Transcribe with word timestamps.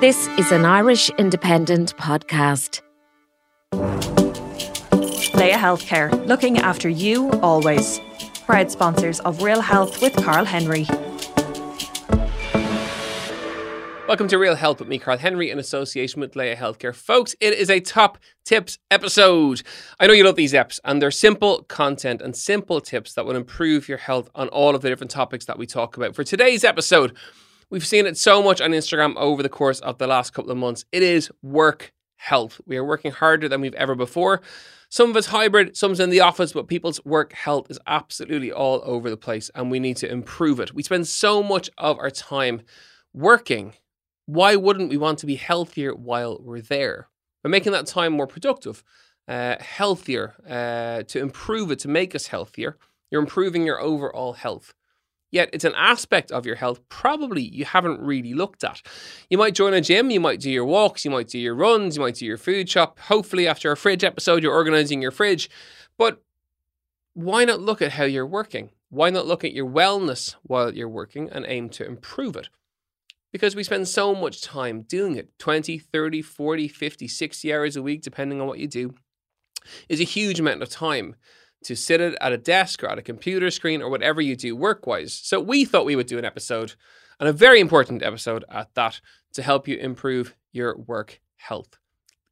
This 0.00 0.26
is 0.36 0.50
an 0.50 0.64
Irish 0.64 1.10
Independent 1.10 1.96
podcast. 1.96 2.80
Laya 5.32 5.56
Healthcare, 5.56 6.26
looking 6.26 6.58
after 6.58 6.88
you 6.88 7.30
always. 7.40 8.00
Proud 8.44 8.72
sponsors 8.72 9.20
of 9.20 9.44
Real 9.44 9.60
Health 9.60 10.02
with 10.02 10.16
Carl 10.16 10.44
Henry. 10.44 10.86
Welcome 14.08 14.26
to 14.26 14.38
Real 14.38 14.56
Health 14.56 14.80
with 14.80 14.88
me, 14.88 14.98
Carl 14.98 15.18
Henry, 15.18 15.48
in 15.48 15.60
association 15.60 16.20
with 16.20 16.34
Laya 16.34 16.56
Healthcare. 16.56 16.96
Folks, 16.96 17.36
it 17.40 17.54
is 17.54 17.70
a 17.70 17.78
top 17.78 18.18
tips 18.44 18.76
episode. 18.90 19.62
I 20.00 20.08
know 20.08 20.12
you 20.12 20.24
love 20.24 20.34
these 20.34 20.52
apps, 20.52 20.80
and 20.84 21.00
they're 21.00 21.12
simple 21.12 21.62
content 21.62 22.20
and 22.22 22.34
simple 22.34 22.80
tips 22.80 23.14
that 23.14 23.24
will 23.24 23.36
improve 23.36 23.88
your 23.88 23.98
health 23.98 24.30
on 24.34 24.48
all 24.48 24.74
of 24.74 24.82
the 24.82 24.88
different 24.88 25.12
topics 25.12 25.44
that 25.44 25.58
we 25.58 25.66
talk 25.66 25.96
about. 25.96 26.16
For 26.16 26.24
today's 26.24 26.64
episode, 26.64 27.16
we've 27.70 27.86
seen 27.86 28.06
it 28.06 28.16
so 28.16 28.42
much 28.42 28.60
on 28.60 28.70
Instagram 28.70 29.16
over 29.16 29.42
the 29.42 29.48
course 29.48 29.80
of 29.80 29.98
the 29.98 30.06
last 30.06 30.32
couple 30.32 30.50
of 30.50 30.58
months. 30.58 30.84
It 30.92 31.02
is 31.02 31.30
work 31.42 31.92
health. 32.16 32.60
We 32.66 32.76
are 32.76 32.84
working 32.84 33.12
harder 33.12 33.48
than 33.48 33.60
we've 33.60 33.74
ever 33.74 33.94
before. 33.94 34.40
Some 34.88 35.10
of 35.10 35.16
us 35.16 35.26
hybrid, 35.26 35.76
some's 35.76 36.00
in 36.00 36.10
the 36.10 36.20
office, 36.20 36.52
but 36.52 36.68
people's 36.68 37.04
work 37.04 37.32
health 37.32 37.70
is 37.70 37.78
absolutely 37.86 38.52
all 38.52 38.80
over 38.84 39.10
the 39.10 39.16
place, 39.16 39.50
and 39.54 39.70
we 39.70 39.80
need 39.80 39.96
to 39.98 40.10
improve 40.10 40.60
it. 40.60 40.74
We 40.74 40.82
spend 40.84 41.08
so 41.08 41.42
much 41.42 41.68
of 41.76 41.98
our 41.98 42.10
time 42.10 42.62
working 43.12 43.74
why 44.26 44.56
wouldn't 44.56 44.90
we 44.90 44.96
want 44.96 45.20
to 45.20 45.26
be 45.26 45.36
healthier 45.36 45.94
while 45.94 46.38
we're 46.42 46.60
there? 46.60 47.08
By 47.42 47.50
making 47.50 47.72
that 47.72 47.86
time 47.86 48.12
more 48.12 48.26
productive, 48.26 48.82
uh, 49.28 49.56
healthier, 49.60 50.34
uh, 50.48 51.04
to 51.04 51.20
improve 51.20 51.70
it, 51.70 51.78
to 51.80 51.88
make 51.88 52.14
us 52.14 52.26
healthier, 52.26 52.76
you're 53.10 53.22
improving 53.22 53.64
your 53.64 53.80
overall 53.80 54.32
health. 54.32 54.74
Yet 55.36 55.50
it's 55.52 55.66
an 55.66 55.74
aspect 55.76 56.32
of 56.32 56.46
your 56.46 56.56
health 56.56 56.80
probably 56.88 57.42
you 57.42 57.66
haven't 57.66 58.00
really 58.00 58.32
looked 58.32 58.64
at. 58.64 58.80
You 59.28 59.36
might 59.36 59.54
join 59.54 59.74
a 59.74 59.82
gym, 59.82 60.10
you 60.10 60.18
might 60.18 60.40
do 60.40 60.50
your 60.50 60.64
walks, 60.64 61.04
you 61.04 61.10
might 61.10 61.28
do 61.28 61.38
your 61.38 61.54
runs, 61.54 61.96
you 61.96 62.02
might 62.02 62.14
do 62.14 62.24
your 62.24 62.38
food 62.38 62.70
shop. 62.70 62.98
Hopefully, 63.00 63.46
after 63.46 63.70
a 63.70 63.76
fridge 63.76 64.02
episode, 64.02 64.42
you're 64.42 64.54
organizing 64.54 65.02
your 65.02 65.10
fridge. 65.10 65.50
But 65.98 66.22
why 67.12 67.44
not 67.44 67.60
look 67.60 67.82
at 67.82 67.92
how 67.92 68.04
you're 68.04 68.26
working? 68.26 68.70
Why 68.88 69.10
not 69.10 69.26
look 69.26 69.44
at 69.44 69.52
your 69.52 69.68
wellness 69.68 70.36
while 70.42 70.74
you're 70.74 70.88
working 70.88 71.28
and 71.30 71.44
aim 71.46 71.68
to 71.70 71.84
improve 71.86 72.34
it? 72.34 72.48
because 73.32 73.54
we 73.54 73.62
spend 73.62 73.86
so 73.86 74.14
much 74.14 74.40
time 74.40 74.80
doing 74.80 75.14
it 75.14 75.38
20, 75.38 75.76
30, 75.78 76.22
40, 76.22 76.68
50, 76.68 77.06
60 77.06 77.52
hours 77.52 77.76
a 77.76 77.82
week, 77.82 78.00
depending 78.00 78.40
on 78.40 78.46
what 78.46 78.58
you 78.58 78.66
do, 78.66 78.94
is 79.90 80.00
a 80.00 80.04
huge 80.04 80.40
amount 80.40 80.62
of 80.62 80.70
time 80.70 81.16
to 81.66 81.76
sit 81.76 82.00
at 82.00 82.32
a 82.32 82.38
desk 82.38 82.82
or 82.82 82.88
at 82.88 82.98
a 82.98 83.02
computer 83.02 83.50
screen 83.50 83.82
or 83.82 83.90
whatever 83.90 84.20
you 84.20 84.36
do 84.36 84.54
work 84.54 84.86
wise. 84.86 85.12
So 85.12 85.40
we 85.40 85.64
thought 85.64 85.84
we 85.84 85.96
would 85.96 86.06
do 86.06 86.18
an 86.18 86.24
episode, 86.24 86.74
and 87.18 87.28
a 87.28 87.32
very 87.32 87.60
important 87.60 88.02
episode 88.02 88.44
at 88.50 88.74
that, 88.74 89.00
to 89.34 89.42
help 89.42 89.66
you 89.66 89.76
improve 89.76 90.36
your 90.52 90.76
work 90.76 91.20
health. 91.36 91.78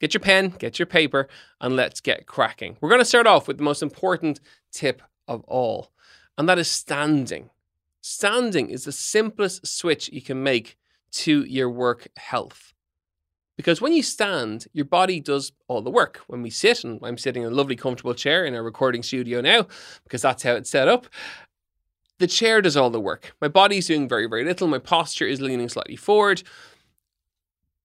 Get 0.01 0.15
your 0.15 0.21
pen, 0.21 0.51
get 0.51 0.79
your 0.79 0.87
paper, 0.87 1.29
and 1.61 1.75
let's 1.77 2.01
get 2.01 2.27
cracking. 2.27 2.77
We're 2.81 2.91
going 2.91 3.01
to 3.01 3.05
start 3.05 3.27
off 3.27 3.49
with 3.49 3.59
the 3.59 3.65
most 3.65 3.83
important 3.83 4.41
tip 4.71 5.03
of 5.27 5.43
all, 5.44 5.91
and 6.37 6.49
that 6.49 6.59
is 6.59 6.71
standing. 6.71 7.50
Standing 8.03 8.69
is 8.69 8.84
the 8.84 8.93
simplest 8.93 9.67
switch 9.67 10.11
you 10.11 10.21
can 10.21 10.43
make 10.43 10.77
to 11.12 11.44
your 11.44 11.71
work 11.71 12.09
health. 12.17 12.74
Because 13.56 13.81
when 13.81 13.92
you 13.92 14.03
stand, 14.03 14.66
your 14.72 14.84
body 14.84 15.20
does 15.20 15.53
all 15.69 15.81
the 15.81 15.91
work. 15.91 16.20
When 16.26 16.42
we 16.42 16.50
sit, 16.50 16.84
and 16.84 16.98
I'm 17.03 17.19
sitting 17.19 17.42
in 17.42 17.53
a 17.53 17.54
lovely, 17.54 17.76
comfortable 17.76 18.15
chair 18.15 18.44
in 18.44 18.54
our 18.54 18.62
recording 18.62 19.03
studio 19.03 19.41
now, 19.41 19.66
because 20.03 20.22
that's 20.22 20.42
how 20.42 20.54
it's 20.54 20.70
set 20.70 20.88
up, 20.88 21.06
the 22.19 22.26
chair 22.26 22.62
does 22.62 22.76
all 22.76 22.91
the 22.91 23.00
work. 23.00 23.34
My 23.41 23.48
body's 23.48 23.87
doing 23.88 24.09
very, 24.09 24.26
very 24.26 24.44
little. 24.44 24.69
My 24.69 24.78
posture 24.78 25.26
is 25.26 25.41
leaning 25.41 25.69
slightly 25.69 25.97
forward. 25.97 26.43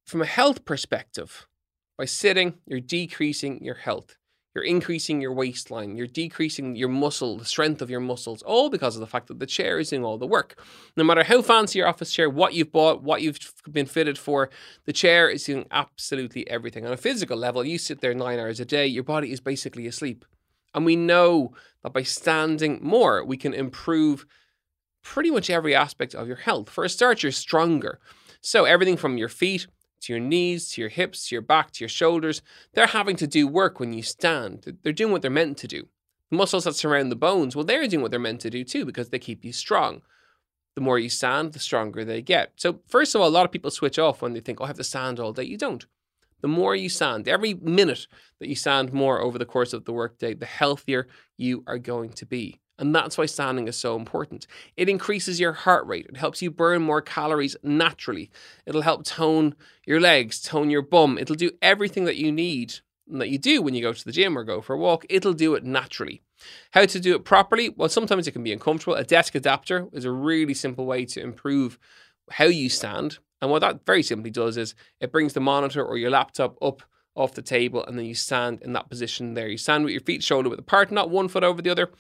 From 0.06 0.22
a 0.22 0.26
health 0.26 0.66
perspective, 0.66 1.48
by 1.98 2.06
sitting, 2.06 2.56
you're 2.66 2.80
decreasing 2.80 3.64
your 3.64 3.76
health. 3.76 4.19
You're 4.60 4.66
increasing 4.66 5.22
your 5.22 5.32
waistline, 5.32 5.96
you're 5.96 6.06
decreasing 6.06 6.76
your 6.76 6.90
muscle, 6.90 7.38
the 7.38 7.46
strength 7.46 7.82
of 7.82 7.90
your 7.90 8.02
muscles, 8.02 8.42
all 8.42 8.70
because 8.70 8.98
of 8.98 9.00
the 9.00 9.08
fact 9.08 9.28
that 9.28 9.40
the 9.40 9.46
chair 9.46 9.80
is 9.80 9.90
doing 9.90 10.04
all 10.04 10.18
the 10.18 10.28
work. 10.28 10.62
No 10.98 11.06
matter 11.06 11.24
how 11.24 11.42
fancy 11.42 11.80
your 11.80 11.88
office 11.88 12.12
chair, 12.12 12.30
what 12.30 12.54
you've 12.54 12.74
bought, 12.74 13.02
what 13.02 13.22
you've 13.22 13.40
been 13.72 13.86
fitted 13.86 14.18
for, 14.18 14.50
the 14.84 14.92
chair 14.92 15.30
is 15.30 15.46
doing 15.46 15.66
absolutely 15.72 16.46
everything. 16.50 16.86
On 16.86 16.92
a 16.92 16.98
physical 16.98 17.38
level, 17.38 17.64
you 17.64 17.78
sit 17.78 18.02
there 18.02 18.14
nine 18.14 18.38
hours 18.38 18.60
a 18.60 18.66
day, 18.66 18.86
your 18.86 19.06
body 19.06 19.32
is 19.32 19.40
basically 19.40 19.88
asleep. 19.88 20.26
And 20.76 20.84
we 20.84 20.98
know 20.98 21.54
that 21.82 21.94
by 21.94 22.04
standing 22.04 22.80
more, 22.82 23.24
we 23.24 23.38
can 23.38 23.54
improve 23.54 24.26
pretty 25.02 25.32
much 25.32 25.50
every 25.50 25.74
aspect 25.74 26.14
of 26.14 26.28
your 26.28 26.36
health. 26.36 26.70
For 26.70 26.84
a 26.84 26.90
start, 26.90 27.24
you're 27.24 27.32
stronger. 27.32 28.02
So, 28.42 28.66
everything 28.66 28.98
from 28.98 29.18
your 29.18 29.30
feet 29.30 29.68
to 30.02 30.14
your 30.14 30.20
knees, 30.20 30.72
to 30.72 30.82
your 30.82 30.90
hips, 30.90 31.28
to 31.28 31.36
your 31.36 31.42
back, 31.42 31.72
to 31.72 31.84
your 31.84 31.90
shoulders. 31.90 32.42
They're 32.74 32.88
having 32.88 33.16
to 33.18 33.28
do 33.28 33.48
work 33.48 33.80
when 33.80 33.94
you 33.94 34.02
stand. 34.02 34.78
They're 34.84 34.94
doing 34.94 35.12
what 35.12 35.22
they're 35.22 35.32
meant 35.32 35.58
to 35.60 35.68
do. 35.68 35.88
The 36.30 36.38
muscles 36.38 36.66
that 36.66 36.76
surround 36.76 37.12
the 37.12 37.16
bones, 37.16 37.56
well, 37.56 37.66
they're 37.66 37.88
doing 37.88 38.02
what 38.02 38.12
they're 38.12 38.20
meant 38.20 38.42
to 38.42 38.50
do 38.50 38.64
too 38.64 38.86
because 38.86 39.10
they 39.10 39.20
keep 39.20 39.44
you 39.44 39.52
strong. 39.52 40.02
The 40.76 40.82
more 40.82 41.00
you 41.00 41.10
stand, 41.10 41.54
the 41.54 41.60
stronger 41.60 42.06
they 42.06 42.22
get. 42.22 42.54
So, 42.56 42.80
first 42.88 43.16
of 43.16 43.22
all, 43.22 43.28
a 43.28 43.30
lot 43.30 43.46
of 43.46 43.52
people 43.52 43.72
switch 43.72 44.00
off 44.00 44.22
when 44.22 44.34
they 44.34 44.40
think, 44.40 44.62
oh, 44.62 44.66
I 44.66 44.68
have 44.68 44.78
to 44.78 44.84
stand 44.84 45.20
all 45.20 45.34
day. 45.34 45.44
You 45.44 45.58
don't. 45.58 45.86
The 46.42 46.48
more 46.48 46.76
you 46.76 46.88
stand, 46.88 47.28
every 47.28 47.54
minute 47.56 48.08
that 48.40 48.48
you 48.48 48.56
stand 48.56 48.94
more 48.94 49.20
over 49.20 49.38
the 49.38 49.46
course 49.46 49.74
of 49.74 49.86
the 49.86 49.92
workday, 49.92 50.34
the 50.34 50.46
healthier 50.46 51.08
you 51.38 51.64
are 51.68 51.78
going 51.78 52.12
to 52.14 52.26
be. 52.26 52.62
And 52.80 52.96
that's 52.96 53.18
why 53.18 53.26
standing 53.26 53.68
is 53.68 53.76
so 53.76 53.98
important. 53.98 54.48
It 54.78 54.88
increases 54.88 55.40
your 55.40 55.52
heart 55.52 55.86
rate. 55.86 56.08
It 56.08 56.18
helps 56.18 56.42
you 56.42 56.50
burn 56.50 56.82
more 56.82 57.02
calories 57.02 57.58
naturally. 57.62 58.32
It'll 58.66 58.82
help 58.82 59.04
tone 59.04 59.54
your 59.86 60.00
legs, 60.00 60.42
tone 60.42 60.70
your 60.70 60.82
bum. 60.82 61.18
It'll 61.18 61.36
do 61.36 61.52
everything 61.62 62.06
that 62.06 62.16
you 62.16 62.32
need 62.32 62.76
that 63.12 63.30
you 63.30 63.38
do 63.38 63.62
when 63.62 63.74
you 63.74 63.82
go 63.82 63.92
to 63.92 64.06
the 64.06 64.12
gym 64.12 64.38
or 64.38 64.44
go 64.44 64.62
for 64.62 64.74
a 64.74 64.78
walk. 64.78 65.06
It'll 65.10 65.34
do 65.34 65.56
it 65.56 65.64
naturally. 65.66 66.22
How 66.72 66.86
to 66.86 67.00
do 67.00 67.16
it 67.16 67.26
properly? 67.26 67.70
Well, 67.70 67.90
sometimes 67.90 68.28
it 68.28 68.32
can 68.32 68.44
be 68.44 68.54
uncomfortable. 68.54 68.96
A 68.96 69.04
desk 69.04 69.36
adapter 69.36 69.88
is 69.92 70.06
a 70.06 70.12
really 70.12 70.54
simple 70.54 70.86
way 70.86 71.06
to 71.06 71.22
improve 71.22 71.78
how 72.32 72.46
you 72.46 72.70
stand. 72.70 73.18
And 73.42 73.52
what 73.52 73.60
that 73.60 73.86
very 73.86 74.04
simply 74.04 74.32
does 74.32 74.58
is 74.58 74.74
it 75.02 75.12
brings 75.12 75.34
the 75.34 75.40
monitor 75.42 75.84
or 75.84 75.98
your 75.98 76.12
laptop 76.12 76.58
up 76.62 76.84
off 77.16 77.34
the 77.34 77.42
table 77.42 77.84
and 77.86 77.98
then 77.98 78.06
you 78.06 78.16
stand 78.16 78.62
in 78.62 78.74
that 78.74 78.90
position 78.90 79.34
there. 79.34 79.48
You 79.48 79.58
stand 79.58 79.84
with 79.84 79.92
your 79.92 80.02
feet 80.02 80.24
shoulder 80.24 80.50
width 80.50 80.62
apart, 80.62 80.92
not 80.92 81.10
one 81.10 81.28
foot 81.28 81.44
over 81.44 81.62
the 81.62 81.70
other 81.70 81.92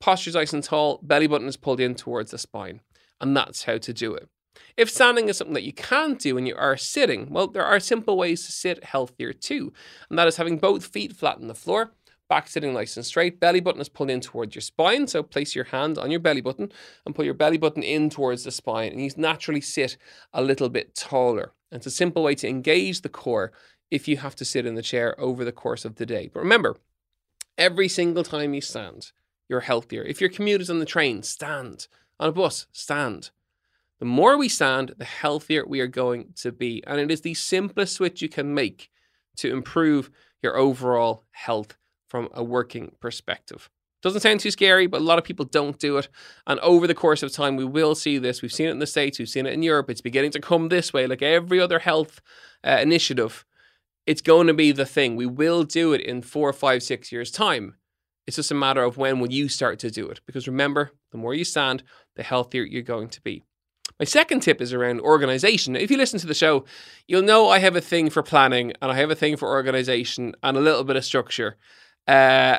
posture's 0.00 0.34
nice 0.34 0.52
and 0.52 0.62
tall, 0.62 1.00
belly 1.02 1.26
button 1.26 1.48
is 1.48 1.56
pulled 1.56 1.80
in 1.80 1.94
towards 1.94 2.30
the 2.30 2.38
spine. 2.38 2.80
And 3.20 3.36
that's 3.36 3.64
how 3.64 3.78
to 3.78 3.92
do 3.92 4.14
it. 4.14 4.28
If 4.76 4.90
standing 4.90 5.28
is 5.28 5.36
something 5.36 5.54
that 5.54 5.64
you 5.64 5.72
can't 5.72 6.18
do 6.18 6.34
when 6.34 6.46
you 6.46 6.56
are 6.56 6.76
sitting, 6.76 7.30
well, 7.30 7.48
there 7.48 7.64
are 7.64 7.80
simple 7.80 8.16
ways 8.16 8.46
to 8.46 8.52
sit 8.52 8.84
healthier 8.84 9.32
too. 9.32 9.72
And 10.08 10.18
that 10.18 10.28
is 10.28 10.36
having 10.36 10.58
both 10.58 10.86
feet 10.86 11.12
flat 11.12 11.36
on 11.36 11.48
the 11.48 11.54
floor, 11.54 11.92
back 12.28 12.48
sitting 12.48 12.74
nice 12.74 12.96
and 12.96 13.06
straight, 13.06 13.40
belly 13.40 13.60
button 13.60 13.80
is 13.80 13.88
pulled 13.88 14.10
in 14.10 14.20
towards 14.20 14.54
your 14.54 14.62
spine. 14.62 15.06
So 15.06 15.22
place 15.22 15.54
your 15.54 15.64
hand 15.64 15.98
on 15.98 16.10
your 16.10 16.20
belly 16.20 16.40
button 16.40 16.70
and 17.04 17.14
pull 17.14 17.24
your 17.24 17.34
belly 17.34 17.58
button 17.58 17.82
in 17.82 18.10
towards 18.10 18.44
the 18.44 18.50
spine. 18.50 18.92
And 18.92 19.02
you 19.02 19.10
naturally 19.16 19.60
sit 19.60 19.96
a 20.32 20.42
little 20.42 20.68
bit 20.68 20.94
taller. 20.94 21.52
And 21.70 21.78
it's 21.78 21.86
a 21.86 21.90
simple 21.90 22.22
way 22.22 22.34
to 22.36 22.48
engage 22.48 23.02
the 23.02 23.08
core 23.08 23.52
if 23.90 24.06
you 24.06 24.18
have 24.18 24.36
to 24.36 24.44
sit 24.44 24.66
in 24.66 24.74
the 24.74 24.82
chair 24.82 25.18
over 25.18 25.44
the 25.44 25.52
course 25.52 25.84
of 25.84 25.96
the 25.96 26.06
day. 26.06 26.30
But 26.32 26.40
remember, 26.40 26.76
every 27.56 27.88
single 27.88 28.24
time 28.24 28.54
you 28.54 28.60
stand, 28.60 29.12
you're 29.48 29.60
healthier. 29.60 30.02
If 30.02 30.20
your 30.20 30.30
commute 30.30 30.60
is 30.60 30.70
on 30.70 30.78
the 30.78 30.84
train, 30.84 31.22
stand. 31.22 31.88
On 32.20 32.28
a 32.28 32.32
bus, 32.32 32.66
stand. 32.72 33.30
The 33.98 34.04
more 34.04 34.36
we 34.36 34.48
stand, 34.48 34.94
the 34.98 35.04
healthier 35.04 35.66
we 35.66 35.80
are 35.80 35.88
going 35.88 36.32
to 36.36 36.52
be. 36.52 36.82
And 36.86 37.00
it 37.00 37.10
is 37.10 37.22
the 37.22 37.34
simplest 37.34 37.94
switch 37.94 38.22
you 38.22 38.28
can 38.28 38.54
make 38.54 38.90
to 39.36 39.52
improve 39.52 40.10
your 40.42 40.56
overall 40.56 41.24
health 41.30 41.76
from 42.08 42.28
a 42.32 42.44
working 42.44 42.92
perspective. 43.00 43.68
Doesn't 44.00 44.20
sound 44.20 44.40
too 44.40 44.52
scary, 44.52 44.86
but 44.86 45.00
a 45.00 45.04
lot 45.04 45.18
of 45.18 45.24
people 45.24 45.44
don't 45.44 45.78
do 45.78 45.96
it. 45.98 46.08
And 46.46 46.60
over 46.60 46.86
the 46.86 46.94
course 46.94 47.22
of 47.24 47.32
time, 47.32 47.56
we 47.56 47.64
will 47.64 47.96
see 47.96 48.18
this. 48.18 48.42
We've 48.42 48.52
seen 48.52 48.68
it 48.68 48.72
in 48.72 48.78
the 48.78 48.86
States, 48.86 49.18
we've 49.18 49.28
seen 49.28 49.46
it 49.46 49.54
in 49.54 49.62
Europe. 49.62 49.90
It's 49.90 50.00
beginning 50.00 50.30
to 50.32 50.40
come 50.40 50.68
this 50.68 50.92
way, 50.92 51.06
like 51.06 51.22
every 51.22 51.60
other 51.60 51.80
health 51.80 52.20
uh, 52.62 52.78
initiative. 52.80 53.44
It's 54.06 54.22
going 54.22 54.46
to 54.46 54.54
be 54.54 54.70
the 54.70 54.86
thing. 54.86 55.16
We 55.16 55.26
will 55.26 55.64
do 55.64 55.92
it 55.92 56.00
in 56.00 56.22
four, 56.22 56.52
five, 56.52 56.82
six 56.82 57.10
years' 57.10 57.32
time. 57.32 57.74
It's 58.28 58.36
just 58.36 58.50
a 58.50 58.54
matter 58.54 58.82
of 58.82 58.98
when 58.98 59.20
will 59.20 59.32
you 59.32 59.48
start 59.48 59.78
to 59.78 59.90
do 59.90 60.06
it. 60.10 60.20
Because 60.26 60.46
remember, 60.46 60.92
the 61.12 61.16
more 61.16 61.32
you 61.32 61.44
stand, 61.44 61.82
the 62.14 62.22
healthier 62.22 62.62
you're 62.62 62.82
going 62.82 63.08
to 63.08 63.22
be. 63.22 63.42
My 63.98 64.04
second 64.04 64.40
tip 64.40 64.60
is 64.60 64.74
around 64.74 65.00
organization. 65.00 65.74
If 65.74 65.90
you 65.90 65.96
listen 65.96 66.20
to 66.20 66.26
the 66.26 66.34
show, 66.34 66.66
you'll 67.06 67.22
know 67.22 67.48
I 67.48 67.58
have 67.60 67.74
a 67.74 67.80
thing 67.80 68.10
for 68.10 68.22
planning 68.22 68.74
and 68.82 68.92
I 68.92 68.96
have 68.96 69.10
a 69.10 69.14
thing 69.14 69.38
for 69.38 69.48
organization 69.48 70.34
and 70.42 70.58
a 70.58 70.60
little 70.60 70.84
bit 70.84 70.96
of 70.96 71.06
structure. 71.06 71.56
Uh, 72.06 72.58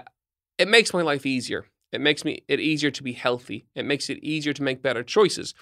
it 0.57 0.67
makes 0.67 0.91
my 0.91 1.03
life 1.03 1.27
easier. 1.27 1.67
It 1.91 2.01
makes 2.01 2.25
me 2.25 2.41
it 2.47 2.59
easier 2.59 2.89
to 2.89 3.03
be 3.03 3.13
healthy. 3.13 3.67
It 3.75 3.85
makes 3.85 4.09
it 4.09 4.17
easier 4.23 4.53
to 4.53 4.63
make 4.63 4.81
better 4.81 5.03
choices. 5.03 5.53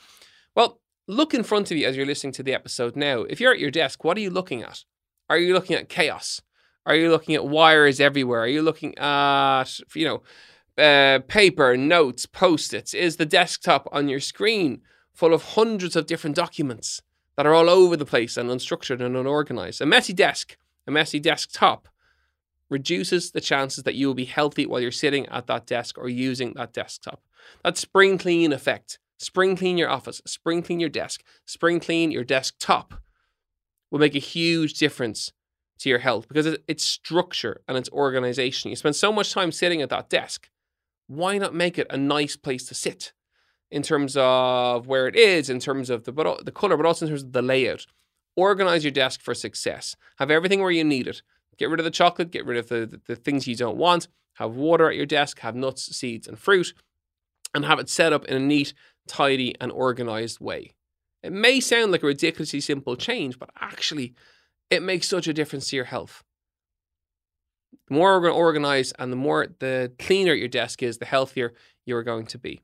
Well, 0.55 0.79
look 1.09 1.33
in 1.33 1.43
front 1.43 1.69
of 1.69 1.75
you 1.75 1.85
as 1.85 1.97
you're 1.97 2.05
listening 2.05 2.31
to 2.33 2.43
the 2.43 2.53
episode 2.53 2.95
now. 2.95 3.23
If 3.23 3.41
you're 3.41 3.51
at 3.51 3.59
your 3.59 3.71
desk, 3.71 4.05
what 4.05 4.15
are 4.15 4.21
you 4.21 4.29
looking 4.29 4.63
at? 4.63 4.85
Are 5.29 5.37
you 5.37 5.53
looking 5.53 5.75
at 5.75 5.89
chaos? 5.89 6.41
Are 6.87 6.95
you 6.95 7.11
looking 7.11 7.35
at 7.35 7.45
wires 7.45 7.99
everywhere? 7.99 8.43
Are 8.43 8.47
you 8.47 8.61
looking 8.61 8.97
at 8.97 9.65
you 9.93 10.05
know 10.05 10.81
uh, 10.81 11.19
paper, 11.27 11.75
notes, 11.75 12.25
post-its? 12.25 12.93
Is 12.93 13.17
the 13.17 13.25
desktop 13.25 13.89
on 13.91 14.07
your 14.07 14.21
screen 14.21 14.81
full 15.13 15.33
of 15.33 15.43
hundreds 15.43 15.97
of 15.97 16.07
different 16.07 16.37
documents 16.37 17.01
that 17.35 17.45
are 17.45 17.53
all 17.53 17.69
over 17.69 17.97
the 17.97 18.05
place 18.05 18.37
and 18.37 18.49
unstructured 18.49 19.01
and 19.01 19.17
unorganized? 19.17 19.81
A 19.81 19.85
messy 19.85 20.13
desk, 20.13 20.55
a 20.87 20.91
messy 20.91 21.19
desktop 21.19 21.89
reduces 22.69 23.31
the 23.31 23.41
chances 23.41 23.83
that 23.83 23.95
you 23.95 24.07
will 24.07 24.13
be 24.13 24.25
healthy 24.25 24.65
while 24.65 24.79
you're 24.79 24.91
sitting 24.91 25.25
at 25.27 25.47
that 25.47 25.67
desk 25.67 25.97
or 25.97 26.07
using 26.07 26.53
that 26.53 26.71
desktop. 26.71 27.21
That 27.65 27.77
spring 27.77 28.17
clean 28.17 28.53
effect. 28.53 28.97
Spring 29.19 29.57
clean 29.57 29.77
your 29.77 29.89
office, 29.89 30.21
spring 30.25 30.61
clean 30.61 30.79
your 30.79 30.89
desk, 30.89 31.23
spring 31.45 31.81
clean 31.81 32.11
your 32.11 32.23
desktop 32.23 32.93
will 33.89 33.99
make 33.99 34.15
a 34.15 34.19
huge 34.19 34.75
difference 34.75 35.31
to 35.79 35.89
your 35.89 35.99
health 35.99 36.27
because 36.27 36.57
it's 36.67 36.83
structure 36.83 37.61
and 37.67 37.77
it's 37.77 37.89
organization. 37.91 38.69
You 38.69 38.75
spend 38.75 38.95
so 38.95 39.11
much 39.11 39.31
time 39.31 39.51
sitting 39.51 39.81
at 39.81 39.89
that 39.89 40.09
desk. 40.09 40.49
Why 41.07 41.37
not 41.37 41.53
make 41.53 41.77
it 41.77 41.87
a 41.89 41.97
nice 41.97 42.35
place 42.35 42.65
to 42.67 42.75
sit 42.75 43.13
in 43.71 43.81
terms 43.81 44.15
of 44.17 44.87
where 44.87 45.07
it 45.07 45.15
is, 45.15 45.49
in 45.49 45.59
terms 45.59 45.89
of 45.89 46.03
the, 46.03 46.11
but, 46.11 46.45
the 46.45 46.51
color, 46.51 46.77
but 46.77 46.85
also 46.85 47.05
in 47.05 47.11
terms 47.11 47.23
of 47.23 47.33
the 47.33 47.41
layout? 47.41 47.85
Organize 48.35 48.83
your 48.83 48.91
desk 48.91 49.21
for 49.21 49.33
success. 49.33 49.95
Have 50.19 50.29
everything 50.29 50.61
where 50.61 50.71
you 50.71 50.83
need 50.83 51.07
it. 51.07 51.21
Get 51.57 51.69
rid 51.69 51.79
of 51.79 51.85
the 51.85 51.91
chocolate, 51.91 52.31
get 52.31 52.45
rid 52.45 52.57
of 52.57 52.67
the, 52.69 52.85
the, 52.85 53.01
the 53.07 53.15
things 53.15 53.47
you 53.47 53.55
don't 53.55 53.77
want. 53.77 54.07
Have 54.35 54.55
water 54.55 54.89
at 54.89 54.95
your 54.95 55.07
desk, 55.07 55.39
have 55.39 55.55
nuts, 55.55 55.95
seeds, 55.95 56.27
and 56.27 56.37
fruit, 56.37 56.73
and 57.55 57.65
have 57.65 57.79
it 57.79 57.89
set 57.89 58.13
up 58.13 58.25
in 58.25 58.37
a 58.37 58.39
neat, 58.39 58.73
tidy, 59.07 59.55
and 59.59 59.71
organized 59.71 60.39
way. 60.39 60.73
It 61.23 61.31
may 61.31 61.59
sound 61.59 61.91
like 61.91 62.03
a 62.03 62.07
ridiculously 62.07 62.59
simple 62.61 62.95
change, 62.95 63.39
but 63.39 63.49
actually, 63.59 64.13
it 64.69 64.83
makes 64.83 65.07
such 65.07 65.27
a 65.27 65.33
difference 65.33 65.69
to 65.69 65.75
your 65.75 65.85
health. 65.85 66.23
The 67.87 67.95
more 67.95 68.29
organized 68.29 68.95
and 68.99 69.11
the 69.11 69.17
more 69.17 69.47
the 69.59 69.91
cleaner 69.99 70.33
your 70.33 70.47
desk 70.47 70.83
is, 70.83 70.97
the 70.97 71.05
healthier 71.05 71.53
you're 71.85 72.03
going 72.03 72.25
to 72.27 72.37
be. 72.37 72.61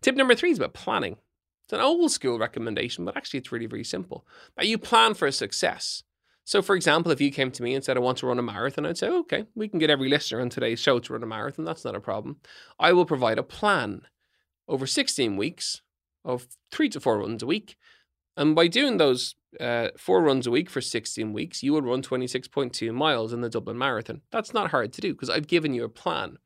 Tip 0.00 0.16
number 0.16 0.34
three 0.34 0.50
is 0.50 0.58
about 0.58 0.74
planning. 0.74 1.16
It's 1.64 1.72
an 1.72 1.80
old 1.80 2.10
school 2.10 2.38
recommendation, 2.38 3.04
but 3.04 3.16
actually 3.16 3.38
it's 3.38 3.52
really, 3.52 3.66
really 3.66 3.84
simple. 3.84 4.26
That 4.56 4.66
you 4.66 4.78
plan 4.78 5.14
for 5.14 5.26
a 5.26 5.32
success. 5.32 6.02
So, 6.44 6.62
for 6.62 6.76
example, 6.76 7.10
if 7.10 7.20
you 7.20 7.32
came 7.32 7.50
to 7.50 7.62
me 7.62 7.74
and 7.74 7.82
said, 7.82 7.96
I 7.96 8.00
want 8.00 8.18
to 8.18 8.26
run 8.26 8.38
a 8.38 8.42
marathon, 8.42 8.86
I'd 8.86 8.96
say, 8.96 9.08
okay, 9.08 9.46
we 9.56 9.66
can 9.66 9.80
get 9.80 9.90
every 9.90 10.08
listener 10.08 10.40
on 10.40 10.48
today's 10.48 10.78
show 10.78 11.00
to 11.00 11.12
run 11.12 11.24
a 11.24 11.26
marathon. 11.26 11.64
That's 11.64 11.84
not 11.84 11.96
a 11.96 12.00
problem. 12.00 12.36
I 12.78 12.92
will 12.92 13.04
provide 13.04 13.38
a 13.38 13.42
plan 13.42 14.02
over 14.68 14.86
16 14.86 15.36
weeks 15.36 15.82
of 16.24 16.46
three 16.70 16.88
to 16.90 17.00
four 17.00 17.18
runs 17.18 17.42
a 17.42 17.46
week. 17.46 17.76
And 18.36 18.54
by 18.54 18.68
doing 18.68 18.98
those 18.98 19.34
uh, 19.60 19.88
four 19.96 20.22
runs 20.22 20.46
a 20.46 20.50
week 20.50 20.70
for 20.70 20.80
16 20.80 21.32
weeks, 21.32 21.62
you 21.62 21.72
will 21.72 21.82
run 21.82 22.02
26.2 22.02 22.92
miles 22.92 23.32
in 23.32 23.40
the 23.40 23.48
Dublin 23.48 23.78
Marathon. 23.78 24.22
That's 24.30 24.54
not 24.54 24.70
hard 24.70 24.92
to 24.94 25.00
do 25.00 25.12
because 25.12 25.30
I've 25.30 25.46
given 25.46 25.74
you 25.74 25.84
a 25.84 25.88
plan. 25.88 26.38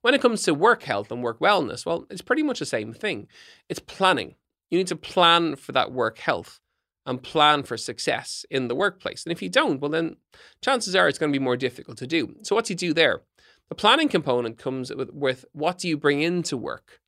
When 0.00 0.14
it 0.14 0.20
comes 0.20 0.42
to 0.44 0.54
work 0.54 0.84
health 0.84 1.10
and 1.10 1.22
work 1.22 1.40
wellness, 1.40 1.84
well, 1.84 2.06
it's 2.10 2.22
pretty 2.22 2.42
much 2.42 2.60
the 2.60 2.66
same 2.66 2.92
thing. 2.92 3.26
It's 3.68 3.80
planning. 3.80 4.36
You 4.70 4.78
need 4.78 4.86
to 4.88 4.96
plan 4.96 5.56
for 5.56 5.72
that 5.72 5.92
work 5.92 6.18
health 6.18 6.60
and 7.04 7.22
plan 7.22 7.62
for 7.62 7.76
success 7.76 8.44
in 8.50 8.68
the 8.68 8.74
workplace. 8.74 9.24
And 9.24 9.32
if 9.32 9.42
you 9.42 9.48
don't, 9.48 9.80
well, 9.80 9.90
then 9.90 10.16
chances 10.62 10.94
are 10.94 11.08
it's 11.08 11.18
going 11.18 11.32
to 11.32 11.38
be 11.38 11.42
more 11.42 11.56
difficult 11.56 11.98
to 11.98 12.06
do. 12.06 12.36
So, 12.42 12.54
what 12.54 12.66
do 12.66 12.72
you 12.74 12.76
do 12.76 12.92
there? 12.92 13.22
The 13.70 13.74
planning 13.74 14.08
component 14.08 14.58
comes 14.58 14.94
with, 14.94 15.10
with 15.12 15.44
what 15.52 15.78
do 15.78 15.88
you 15.88 15.96
bring 15.96 16.22
into 16.22 16.56
work? 16.56 17.00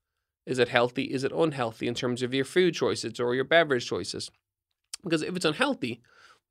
Is 0.46 0.58
it 0.58 0.68
healthy? 0.68 1.04
Is 1.04 1.22
it 1.22 1.32
unhealthy 1.32 1.86
in 1.86 1.94
terms 1.94 2.22
of 2.22 2.34
your 2.34 2.44
food 2.44 2.74
choices 2.74 3.20
or 3.20 3.34
your 3.34 3.44
beverage 3.44 3.86
choices? 3.86 4.30
Because 5.02 5.22
if 5.22 5.36
it's 5.36 5.44
unhealthy, 5.44 6.00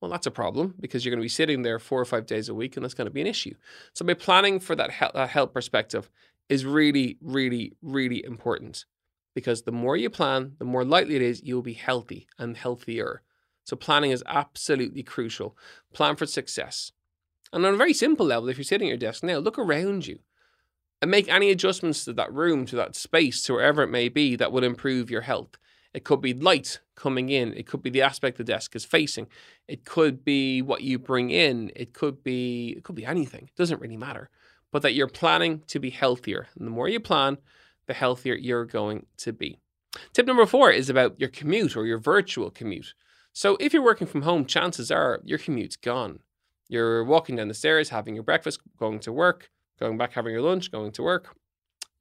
well, 0.01 0.11
that's 0.11 0.27
a 0.27 0.31
problem 0.31 0.75
because 0.79 1.03
you're 1.03 1.11
going 1.11 1.21
to 1.21 1.25
be 1.25 1.29
sitting 1.29 1.61
there 1.61 1.77
four 1.77 1.99
or 1.99 2.05
five 2.05 2.25
days 2.25 2.47
a 2.47 2.53
week 2.53 2.75
and 2.75 2.83
that's 2.83 2.93
going 2.93 3.07
to 3.07 3.11
be 3.11 3.21
an 3.21 3.27
issue. 3.27 3.53
So, 3.93 4.05
by 4.05 4.13
planning 4.13 4.59
for 4.59 4.75
that 4.75 4.91
health, 4.91 5.15
uh, 5.15 5.27
health 5.27 5.53
perspective 5.53 6.09
is 6.47 6.65
really, 6.65 7.17
really, 7.21 7.73
really 7.81 8.23
important 8.23 8.85
because 9.35 9.61
the 9.61 9.71
more 9.71 9.95
you 9.95 10.09
plan, 10.09 10.53
the 10.57 10.65
more 10.65 10.83
likely 10.83 11.15
it 11.15 11.21
is 11.21 11.43
you'll 11.43 11.61
be 11.61 11.73
healthy 11.73 12.27
and 12.37 12.57
healthier. 12.57 13.21
So 13.63 13.75
planning 13.75 14.11
is 14.11 14.23
absolutely 14.25 15.03
crucial. 15.03 15.55
Plan 15.93 16.15
for 16.15 16.25
success. 16.25 16.91
And 17.53 17.65
on 17.65 17.75
a 17.75 17.77
very 17.77 17.93
simple 17.93 18.25
level, 18.25 18.49
if 18.49 18.57
you're 18.57 18.63
sitting 18.63 18.87
at 18.87 18.89
your 18.89 18.97
desk 18.97 19.23
now, 19.23 19.37
look 19.37 19.59
around 19.59 20.07
you 20.07 20.19
and 21.01 21.11
make 21.11 21.29
any 21.29 21.51
adjustments 21.51 22.03
to 22.05 22.13
that 22.13 22.33
room, 22.33 22.65
to 22.65 22.75
that 22.75 22.95
space, 22.95 23.43
to 23.43 23.53
wherever 23.53 23.83
it 23.83 23.89
may 23.89 24.09
be 24.09 24.35
that 24.35 24.51
would 24.51 24.63
improve 24.63 25.11
your 25.11 25.21
health. 25.21 25.57
It 25.93 26.03
could 26.03 26.21
be 26.21 26.33
light 26.33 26.79
coming 26.95 27.29
in. 27.29 27.53
It 27.53 27.65
could 27.65 27.81
be 27.81 27.89
the 27.89 28.01
aspect 28.01 28.37
the 28.37 28.43
desk 28.43 28.75
is 28.75 28.85
facing. 28.85 29.27
It 29.67 29.85
could 29.85 30.23
be 30.23 30.61
what 30.61 30.81
you 30.81 30.99
bring 30.99 31.31
in. 31.31 31.71
It 31.75 31.93
could 31.93 32.23
be 32.23 32.75
it 32.77 32.83
could 32.83 32.95
be 32.95 33.05
anything. 33.05 33.45
It 33.45 33.55
doesn't 33.55 33.81
really 33.81 33.97
matter. 33.97 34.29
But 34.71 34.83
that 34.83 34.93
you're 34.93 35.07
planning 35.07 35.63
to 35.67 35.79
be 35.79 35.89
healthier. 35.89 36.47
And 36.55 36.67
the 36.67 36.71
more 36.71 36.87
you 36.87 36.99
plan, 36.99 37.37
the 37.87 37.93
healthier 37.93 38.35
you're 38.35 38.65
going 38.65 39.07
to 39.17 39.33
be. 39.33 39.57
Tip 40.13 40.27
number 40.27 40.45
four 40.45 40.69
is 40.69 40.89
about 40.89 41.19
your 41.19 41.29
commute 41.29 41.75
or 41.75 41.85
your 41.85 41.97
virtual 41.97 42.51
commute. 42.51 42.93
So 43.33 43.57
if 43.59 43.73
you're 43.73 43.83
working 43.83 44.05
from 44.05 44.21
home, 44.21 44.45
chances 44.45 44.91
are 44.91 45.21
your 45.23 45.39
commute's 45.39 45.75
gone. 45.75 46.19
You're 46.67 47.03
walking 47.03 47.35
down 47.35 47.47
the 47.47 47.55
stairs, 47.55 47.89
having 47.89 48.13
your 48.13 48.23
breakfast, 48.23 48.59
going 48.77 48.99
to 48.99 49.11
work, 49.11 49.49
going 49.79 49.97
back, 49.97 50.13
having 50.13 50.33
your 50.33 50.43
lunch, 50.43 50.71
going 50.71 50.91
to 50.91 51.03
work. 51.03 51.35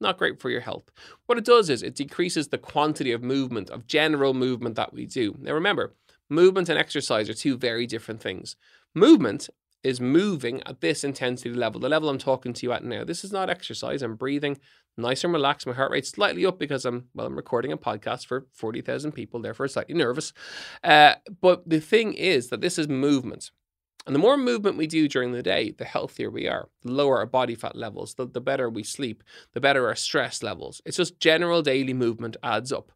Not 0.01 0.17
great 0.17 0.39
for 0.39 0.49
your 0.49 0.61
health. 0.61 0.91
What 1.25 1.37
it 1.37 1.45
does 1.45 1.69
is 1.69 1.83
it 1.83 1.95
decreases 1.95 2.47
the 2.47 2.57
quantity 2.57 3.11
of 3.11 3.21
movement, 3.21 3.69
of 3.69 3.87
general 3.87 4.33
movement 4.33 4.75
that 4.75 4.93
we 4.93 5.05
do. 5.05 5.35
Now 5.39 5.53
remember, 5.53 5.93
movement 6.29 6.69
and 6.69 6.79
exercise 6.79 7.29
are 7.29 7.33
two 7.33 7.57
very 7.57 7.85
different 7.85 8.21
things. 8.21 8.55
Movement 8.95 9.49
is 9.83 10.01
moving 10.01 10.61
at 10.65 10.81
this 10.81 11.03
intensity 11.03 11.53
level, 11.53 11.79
the 11.79 11.89
level 11.89 12.09
I'm 12.09 12.17
talking 12.17 12.53
to 12.53 12.65
you 12.65 12.71
at 12.71 12.83
now. 12.83 13.03
This 13.03 13.23
is 13.23 13.31
not 13.31 13.49
exercise. 13.49 14.01
I'm 14.01 14.15
breathing 14.15 14.59
nice 14.97 15.23
and 15.23 15.33
relaxed. 15.33 15.67
My 15.67 15.73
heart 15.73 15.91
rate's 15.91 16.09
slightly 16.09 16.45
up 16.45 16.59
because 16.59 16.85
I'm 16.85 17.05
well, 17.13 17.27
I'm 17.27 17.35
recording 17.35 17.71
a 17.71 17.77
podcast 17.77 18.25
for 18.25 18.47
forty 18.53 18.81
thousand 18.81 19.13
people, 19.13 19.41
therefore 19.41 19.67
slightly 19.67 19.95
nervous. 19.95 20.33
Uh, 20.83 21.15
but 21.41 21.67
the 21.69 21.79
thing 21.79 22.13
is 22.13 22.49
that 22.49 22.61
this 22.61 22.77
is 22.77 22.87
movement. 22.87 23.51
And 24.05 24.15
the 24.15 24.19
more 24.19 24.37
movement 24.37 24.77
we 24.77 24.87
do 24.87 25.07
during 25.07 25.33
the 25.33 25.43
day, 25.43 25.71
the 25.77 25.85
healthier 25.85 26.31
we 26.31 26.47
are. 26.47 26.69
The 26.83 26.91
lower 26.91 27.17
our 27.17 27.25
body 27.25 27.55
fat 27.55 27.75
levels, 27.75 28.15
the, 28.15 28.25
the 28.25 28.41
better 28.41 28.69
we 28.69 28.83
sleep, 28.83 29.23
the 29.53 29.61
better 29.61 29.87
our 29.87 29.95
stress 29.95 30.41
levels. 30.41 30.81
It's 30.85 30.97
just 30.97 31.19
general 31.19 31.61
daily 31.61 31.93
movement 31.93 32.37
adds 32.41 32.71
up. 32.71 32.91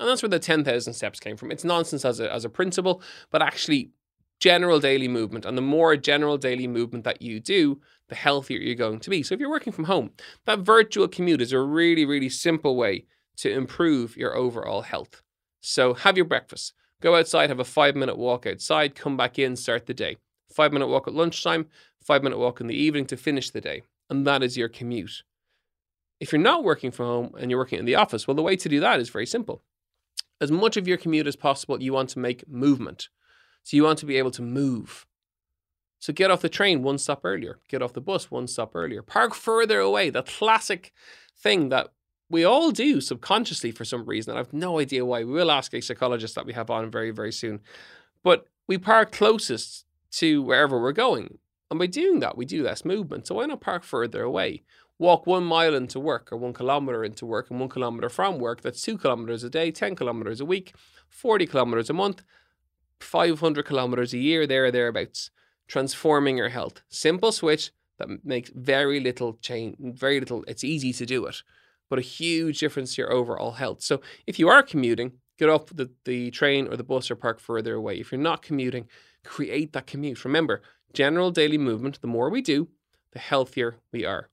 And 0.00 0.08
that's 0.08 0.22
where 0.22 0.28
the 0.28 0.38
10,000 0.38 0.92
steps 0.92 1.20
came 1.20 1.36
from. 1.36 1.50
It's 1.50 1.64
nonsense 1.64 2.04
as 2.04 2.20
a, 2.20 2.32
as 2.32 2.44
a 2.44 2.50
principle, 2.50 3.02
but 3.30 3.42
actually 3.42 3.90
general 4.40 4.78
daily 4.78 5.08
movement. 5.08 5.44
And 5.44 5.56
the 5.56 5.62
more 5.62 5.96
general 5.96 6.38
daily 6.38 6.66
movement 6.66 7.04
that 7.04 7.22
you 7.22 7.40
do, 7.40 7.80
the 8.08 8.14
healthier 8.14 8.58
you're 8.58 8.74
going 8.74 9.00
to 9.00 9.10
be. 9.10 9.22
So 9.22 9.34
if 9.34 9.40
you're 9.40 9.50
working 9.50 9.72
from 9.72 9.84
home, 9.84 10.10
that 10.44 10.60
virtual 10.60 11.08
commute 11.08 11.40
is 11.40 11.52
a 11.52 11.60
really, 11.60 12.04
really 12.04 12.28
simple 12.28 12.76
way 12.76 13.06
to 13.38 13.50
improve 13.50 14.16
your 14.16 14.36
overall 14.36 14.82
health. 14.82 15.22
So 15.60 15.94
have 15.94 16.16
your 16.16 16.26
breakfast, 16.26 16.74
go 17.00 17.16
outside, 17.16 17.50
have 17.50 17.60
a 17.60 17.64
five 17.64 17.96
minute 17.96 18.16
walk 18.16 18.46
outside, 18.46 18.94
come 18.94 19.16
back 19.16 19.38
in, 19.38 19.56
start 19.56 19.86
the 19.86 19.94
day. 19.94 20.16
Five 20.50 20.72
minute 20.72 20.88
walk 20.88 21.06
at 21.06 21.14
lunchtime, 21.14 21.66
five 22.02 22.22
minute 22.22 22.38
walk 22.38 22.60
in 22.60 22.66
the 22.66 22.74
evening 22.76 23.06
to 23.06 23.16
finish 23.16 23.50
the 23.50 23.60
day. 23.60 23.82
And 24.10 24.26
that 24.26 24.42
is 24.42 24.56
your 24.56 24.68
commute. 24.68 25.22
If 26.20 26.32
you're 26.32 26.40
not 26.40 26.64
working 26.64 26.90
from 26.90 27.06
home 27.06 27.34
and 27.38 27.50
you're 27.50 27.60
working 27.60 27.78
in 27.78 27.84
the 27.84 27.94
office, 27.94 28.26
well, 28.26 28.34
the 28.34 28.42
way 28.42 28.56
to 28.56 28.68
do 28.68 28.80
that 28.80 29.00
is 29.00 29.10
very 29.10 29.26
simple. 29.26 29.62
As 30.40 30.50
much 30.50 30.76
of 30.76 30.88
your 30.88 30.96
commute 30.96 31.26
as 31.26 31.36
possible, 31.36 31.82
you 31.82 31.92
want 31.92 32.10
to 32.10 32.18
make 32.18 32.48
movement. 32.48 33.08
So 33.62 33.76
you 33.76 33.84
want 33.84 33.98
to 34.00 34.06
be 34.06 34.16
able 34.16 34.30
to 34.32 34.42
move. 34.42 35.06
So 36.00 36.12
get 36.12 36.30
off 36.30 36.40
the 36.40 36.48
train 36.48 36.82
one 36.82 36.98
stop 36.98 37.20
earlier, 37.24 37.58
get 37.68 37.82
off 37.82 37.92
the 37.92 38.00
bus 38.00 38.30
one 38.30 38.46
stop 38.46 38.74
earlier, 38.74 39.02
park 39.02 39.34
further 39.34 39.80
away. 39.80 40.10
The 40.10 40.22
classic 40.22 40.92
thing 41.36 41.68
that 41.70 41.88
we 42.30 42.44
all 42.44 42.70
do 42.70 43.00
subconsciously 43.00 43.72
for 43.72 43.84
some 43.84 44.04
reason. 44.04 44.30
And 44.30 44.38
I've 44.38 44.52
no 44.52 44.78
idea 44.78 45.04
why. 45.04 45.24
We 45.24 45.32
will 45.32 45.50
ask 45.50 45.74
a 45.74 45.80
psychologist 45.80 46.34
that 46.34 46.46
we 46.46 46.52
have 46.52 46.70
on 46.70 46.90
very, 46.90 47.10
very 47.10 47.32
soon. 47.32 47.60
But 48.22 48.46
we 48.66 48.78
park 48.78 49.12
closest 49.12 49.84
to 50.12 50.42
wherever 50.42 50.80
we're 50.80 50.92
going. 50.92 51.38
And 51.70 51.78
by 51.78 51.86
doing 51.86 52.20
that, 52.20 52.36
we 52.36 52.44
do 52.44 52.62
less 52.62 52.84
movement. 52.84 53.26
So 53.26 53.36
why 53.36 53.46
not 53.46 53.60
park 53.60 53.82
further 53.82 54.22
away? 54.22 54.62
Walk 54.98 55.26
one 55.26 55.44
mile 55.44 55.74
into 55.74 56.00
work 56.00 56.32
or 56.32 56.36
one 56.36 56.52
kilometer 56.52 57.04
into 57.04 57.26
work 57.26 57.50
and 57.50 57.60
one 57.60 57.68
kilometer 57.68 58.08
from 58.08 58.38
work. 58.38 58.62
That's 58.62 58.82
two 58.82 58.98
kilometers 58.98 59.44
a 59.44 59.50
day, 59.50 59.70
10 59.70 59.94
kilometers 59.94 60.40
a 60.40 60.44
week, 60.44 60.74
40 61.08 61.46
kilometers 61.46 61.90
a 61.90 61.92
month. 61.92 62.22
500 63.00 63.64
kilometers 63.64 64.12
a 64.12 64.18
year, 64.18 64.46
there 64.46 64.66
or 64.66 64.70
thereabouts, 64.70 65.30
transforming 65.66 66.36
your 66.36 66.48
health. 66.48 66.82
Simple 66.88 67.32
switch 67.32 67.70
that 67.98 68.24
makes 68.24 68.50
very 68.54 69.00
little 69.00 69.34
change, 69.34 69.76
very 69.80 70.20
little, 70.20 70.44
it's 70.46 70.64
easy 70.64 70.92
to 70.92 71.06
do 71.06 71.26
it, 71.26 71.42
but 71.88 71.98
a 71.98 72.02
huge 72.02 72.60
difference 72.60 72.94
to 72.94 73.02
your 73.02 73.12
overall 73.12 73.52
health. 73.52 73.82
So 73.82 74.00
if 74.26 74.38
you 74.38 74.48
are 74.48 74.62
commuting, 74.62 75.12
get 75.38 75.48
off 75.48 75.66
the, 75.66 75.90
the 76.04 76.30
train 76.30 76.68
or 76.68 76.76
the 76.76 76.84
bus 76.84 77.10
or 77.10 77.16
park 77.16 77.40
further 77.40 77.74
away. 77.74 77.96
If 77.96 78.12
you're 78.12 78.20
not 78.20 78.42
commuting, 78.42 78.88
create 79.24 79.72
that 79.72 79.86
commute. 79.86 80.24
Remember, 80.24 80.62
general 80.92 81.30
daily 81.30 81.58
movement, 81.58 82.00
the 82.00 82.06
more 82.06 82.30
we 82.30 82.42
do, 82.42 82.68
the 83.12 83.18
healthier 83.18 83.76
we 83.92 84.04
are. 84.04 84.28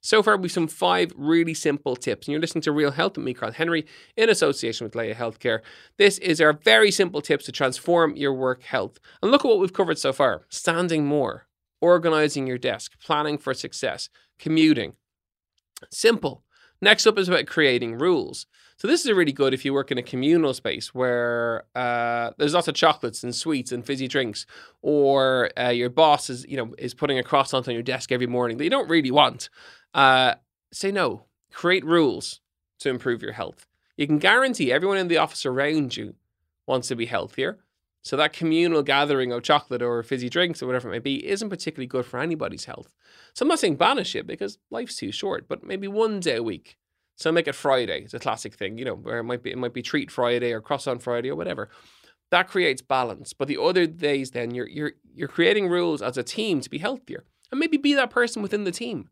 So 0.00 0.22
far, 0.22 0.36
we've 0.36 0.52
some 0.52 0.68
five 0.68 1.12
really 1.16 1.54
simple 1.54 1.96
tips. 1.96 2.26
And 2.26 2.32
you're 2.32 2.40
listening 2.40 2.60
to 2.62 2.72
Real 2.72 2.90
Health 2.90 3.16
with 3.16 3.24
me, 3.24 3.32
Carl 3.32 3.52
Henry, 3.52 3.86
in 4.18 4.28
association 4.28 4.84
with 4.84 4.94
Laya 4.94 5.14
Healthcare. 5.14 5.60
This 5.96 6.18
is 6.18 6.42
our 6.42 6.52
very 6.52 6.90
simple 6.90 7.22
tips 7.22 7.46
to 7.46 7.52
transform 7.52 8.14
your 8.14 8.34
work 8.34 8.64
health. 8.64 8.98
And 9.22 9.30
look 9.30 9.46
at 9.46 9.48
what 9.48 9.60
we've 9.60 9.72
covered 9.72 9.98
so 9.98 10.12
far 10.12 10.42
standing 10.50 11.06
more, 11.06 11.46
organizing 11.80 12.46
your 12.46 12.58
desk, 12.58 12.92
planning 13.02 13.38
for 13.38 13.54
success, 13.54 14.10
commuting. 14.38 14.94
Simple. 15.90 16.44
Next 16.82 17.06
up 17.06 17.16
is 17.16 17.30
about 17.30 17.46
creating 17.46 17.96
rules. 17.96 18.44
So 18.76 18.88
this 18.88 19.04
is 19.04 19.12
really 19.12 19.32
good 19.32 19.54
if 19.54 19.64
you 19.64 19.72
work 19.72 19.92
in 19.92 19.98
a 19.98 20.02
communal 20.02 20.52
space 20.52 20.92
where 20.94 21.64
uh, 21.74 22.30
there's 22.38 22.54
lots 22.54 22.68
of 22.68 22.74
chocolates 22.74 23.22
and 23.22 23.34
sweets 23.34 23.70
and 23.70 23.84
fizzy 23.84 24.08
drinks, 24.08 24.46
or 24.82 25.50
uh, 25.58 25.68
your 25.68 25.90
boss 25.90 26.28
is 26.28 26.44
you 26.48 26.56
know 26.56 26.74
is 26.78 26.94
putting 26.94 27.18
a 27.18 27.22
croissant 27.22 27.68
on 27.68 27.74
your 27.74 27.82
desk 27.82 28.10
every 28.10 28.26
morning 28.26 28.56
that 28.58 28.64
you 28.64 28.70
don't 28.70 28.90
really 28.90 29.10
want. 29.10 29.48
Uh, 29.92 30.34
say 30.72 30.90
no. 30.90 31.24
Create 31.52 31.84
rules 31.84 32.40
to 32.80 32.90
improve 32.90 33.22
your 33.22 33.32
health. 33.32 33.66
You 33.96 34.08
can 34.08 34.18
guarantee 34.18 34.72
everyone 34.72 34.98
in 34.98 35.06
the 35.08 35.18
office 35.18 35.46
around 35.46 35.96
you 35.96 36.14
wants 36.66 36.88
to 36.88 36.96
be 36.96 37.06
healthier. 37.06 37.58
So 38.02 38.16
that 38.16 38.34
communal 38.34 38.82
gathering 38.82 39.32
of 39.32 39.42
chocolate 39.42 39.82
or 39.82 40.02
fizzy 40.02 40.28
drinks 40.28 40.62
or 40.62 40.66
whatever 40.66 40.88
it 40.88 40.92
may 40.92 40.98
be 40.98 41.26
isn't 41.26 41.48
particularly 41.48 41.86
good 41.86 42.04
for 42.04 42.20
anybody's 42.20 42.66
health. 42.66 42.92
So 43.32 43.44
I'm 43.44 43.48
not 43.48 43.60
saying 43.60 43.76
banish 43.76 44.14
it 44.14 44.26
because 44.26 44.58
life's 44.70 44.96
too 44.96 45.10
short, 45.10 45.48
but 45.48 45.64
maybe 45.64 45.88
one 45.88 46.20
day 46.20 46.36
a 46.36 46.42
week. 46.42 46.76
So 47.16 47.30
make 47.30 47.48
it 47.48 47.54
Friday. 47.54 48.02
It's 48.02 48.14
a 48.14 48.18
classic 48.18 48.54
thing, 48.54 48.78
you 48.78 48.84
know, 48.84 48.94
where 48.94 49.18
it 49.18 49.24
might 49.24 49.42
be 49.42 49.50
it 49.50 49.58
might 49.58 49.74
be 49.74 49.82
treat 49.82 50.10
Friday 50.10 50.52
or 50.52 50.60
cross 50.60 50.86
on 50.86 50.98
Friday 50.98 51.30
or 51.30 51.36
whatever. 51.36 51.70
That 52.30 52.48
creates 52.48 52.82
balance. 52.82 53.32
But 53.32 53.48
the 53.48 53.60
other 53.60 53.86
days 53.86 54.32
then 54.32 54.54
you're 54.54 54.68
you're 54.68 54.92
you're 55.14 55.28
creating 55.28 55.68
rules 55.68 56.02
as 56.02 56.16
a 56.16 56.22
team 56.22 56.60
to 56.60 56.70
be 56.70 56.78
healthier. 56.78 57.24
And 57.50 57.60
maybe 57.60 57.76
be 57.76 57.94
that 57.94 58.10
person 58.10 58.42
within 58.42 58.64
the 58.64 58.72
team. 58.72 59.10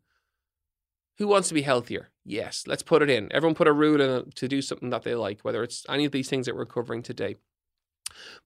Who 1.17 1.27
wants 1.27 1.47
to 1.47 1.53
be 1.53 1.61
healthier? 1.61 2.09
Yes, 2.25 2.63
let's 2.67 2.83
put 2.83 3.01
it 3.01 3.09
in. 3.09 3.31
Everyone 3.31 3.55
put 3.55 3.67
a 3.67 3.73
rule 3.73 4.01
in 4.01 4.31
to 4.31 4.47
do 4.47 4.61
something 4.61 4.89
that 4.89 5.03
they 5.03 5.15
like, 5.15 5.41
whether 5.41 5.63
it's 5.63 5.85
any 5.87 6.05
of 6.05 6.11
these 6.11 6.27
things 6.27 6.45
that 6.45 6.55
we're 6.55 6.65
covering 6.65 7.03
today. 7.03 7.35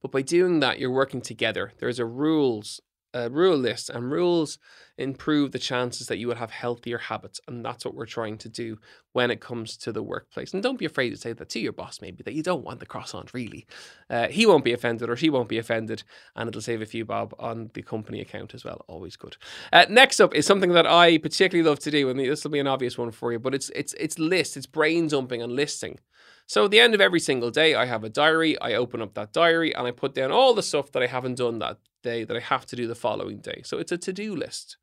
But 0.01 0.11
by 0.11 0.21
doing 0.21 0.59
that, 0.59 0.79
you're 0.79 0.91
working 0.91 1.21
together. 1.21 1.73
There's 1.79 1.99
a 1.99 2.05
rules 2.05 2.81
a 3.25 3.29
rule 3.29 3.57
list, 3.57 3.89
and 3.89 4.11
rules 4.11 4.59
improve 4.97 5.51
the 5.51 5.59
chances 5.59 6.07
that 6.07 6.17
you 6.17 6.27
will 6.27 6.35
have 6.35 6.49
healthier 6.51 6.97
habits. 6.97 7.39
And 7.47 7.63
that's 7.63 7.85
what 7.85 7.93
we're 7.93 8.05
trying 8.05 8.37
to 8.39 8.49
do 8.49 8.79
when 9.13 9.29
it 9.29 9.39
comes 9.39 9.77
to 9.77 9.91
the 9.91 10.01
workplace. 10.01 10.53
And 10.53 10.63
don't 10.63 10.79
be 10.79 10.85
afraid 10.85 11.11
to 11.11 11.17
say 11.17 11.33
that 11.33 11.49
to 11.49 11.59
your 11.59 11.71
boss, 11.71 12.01
maybe 12.01 12.23
that 12.23 12.33
you 12.33 12.43
don't 12.43 12.63
want 12.63 12.79
the 12.79 12.85
croissant, 12.85 13.33
really. 13.33 13.67
Uh, 14.09 14.27
he 14.27 14.45
won't 14.45 14.63
be 14.63 14.73
offended 14.73 15.09
or 15.09 15.15
she 15.15 15.29
won't 15.29 15.49
be 15.49 15.57
offended, 15.57 16.03
and 16.35 16.47
it'll 16.47 16.61
save 16.61 16.81
a 16.81 16.85
few 16.85 17.05
bob 17.05 17.33
on 17.37 17.69
the 17.73 17.83
company 17.83 18.21
account 18.21 18.53
as 18.53 18.63
well. 18.63 18.83
Always 18.87 19.15
good. 19.15 19.37
Uh, 19.71 19.85
next 19.89 20.19
up 20.19 20.33
is 20.33 20.45
something 20.45 20.73
that 20.73 20.87
I 20.87 21.17
particularly 21.17 21.67
love 21.67 21.79
to 21.79 21.91
do, 21.91 22.09
and 22.09 22.19
this 22.19 22.43
will 22.43 22.51
be 22.51 22.59
an 22.59 22.67
obvious 22.67 22.97
one 22.97 23.11
for 23.11 23.31
you, 23.31 23.39
but 23.39 23.53
it's 23.53 23.69
it's 23.75 23.93
it's 23.99 24.17
list, 24.17 24.57
it's 24.57 24.65
brain 24.65 25.07
dumping 25.07 25.41
and 25.41 25.53
listing. 25.53 25.99
So 26.47 26.65
at 26.65 26.71
the 26.71 26.79
end 26.79 26.95
of 26.95 27.01
every 27.01 27.19
single 27.19 27.51
day, 27.51 27.75
I 27.75 27.85
have 27.85 28.05
a 28.05 28.09
diary. 28.09 28.57
I 28.61 28.73
open 28.73 29.01
up 29.01 29.13
that 29.15 29.33
diary 29.33 29.75
and 29.75 29.85
I 29.85 29.91
put 29.91 30.15
down 30.15 30.31
all 30.31 30.53
the 30.53 30.63
stuff 30.63 30.93
that 30.93 31.03
I 31.03 31.07
haven't 31.07 31.35
done 31.35 31.59
that 31.59 31.77
day 32.09 32.23
that 32.23 32.37
I 32.37 32.39
have 32.53 32.65
to 32.67 32.75
do 32.75 32.87
the 32.87 33.03
following 33.07 33.39
day. 33.39 33.61
So 33.65 33.77
it's 33.77 33.91
a 33.91 33.97
to 33.97 34.13
do 34.13 34.35
list. 34.35 34.77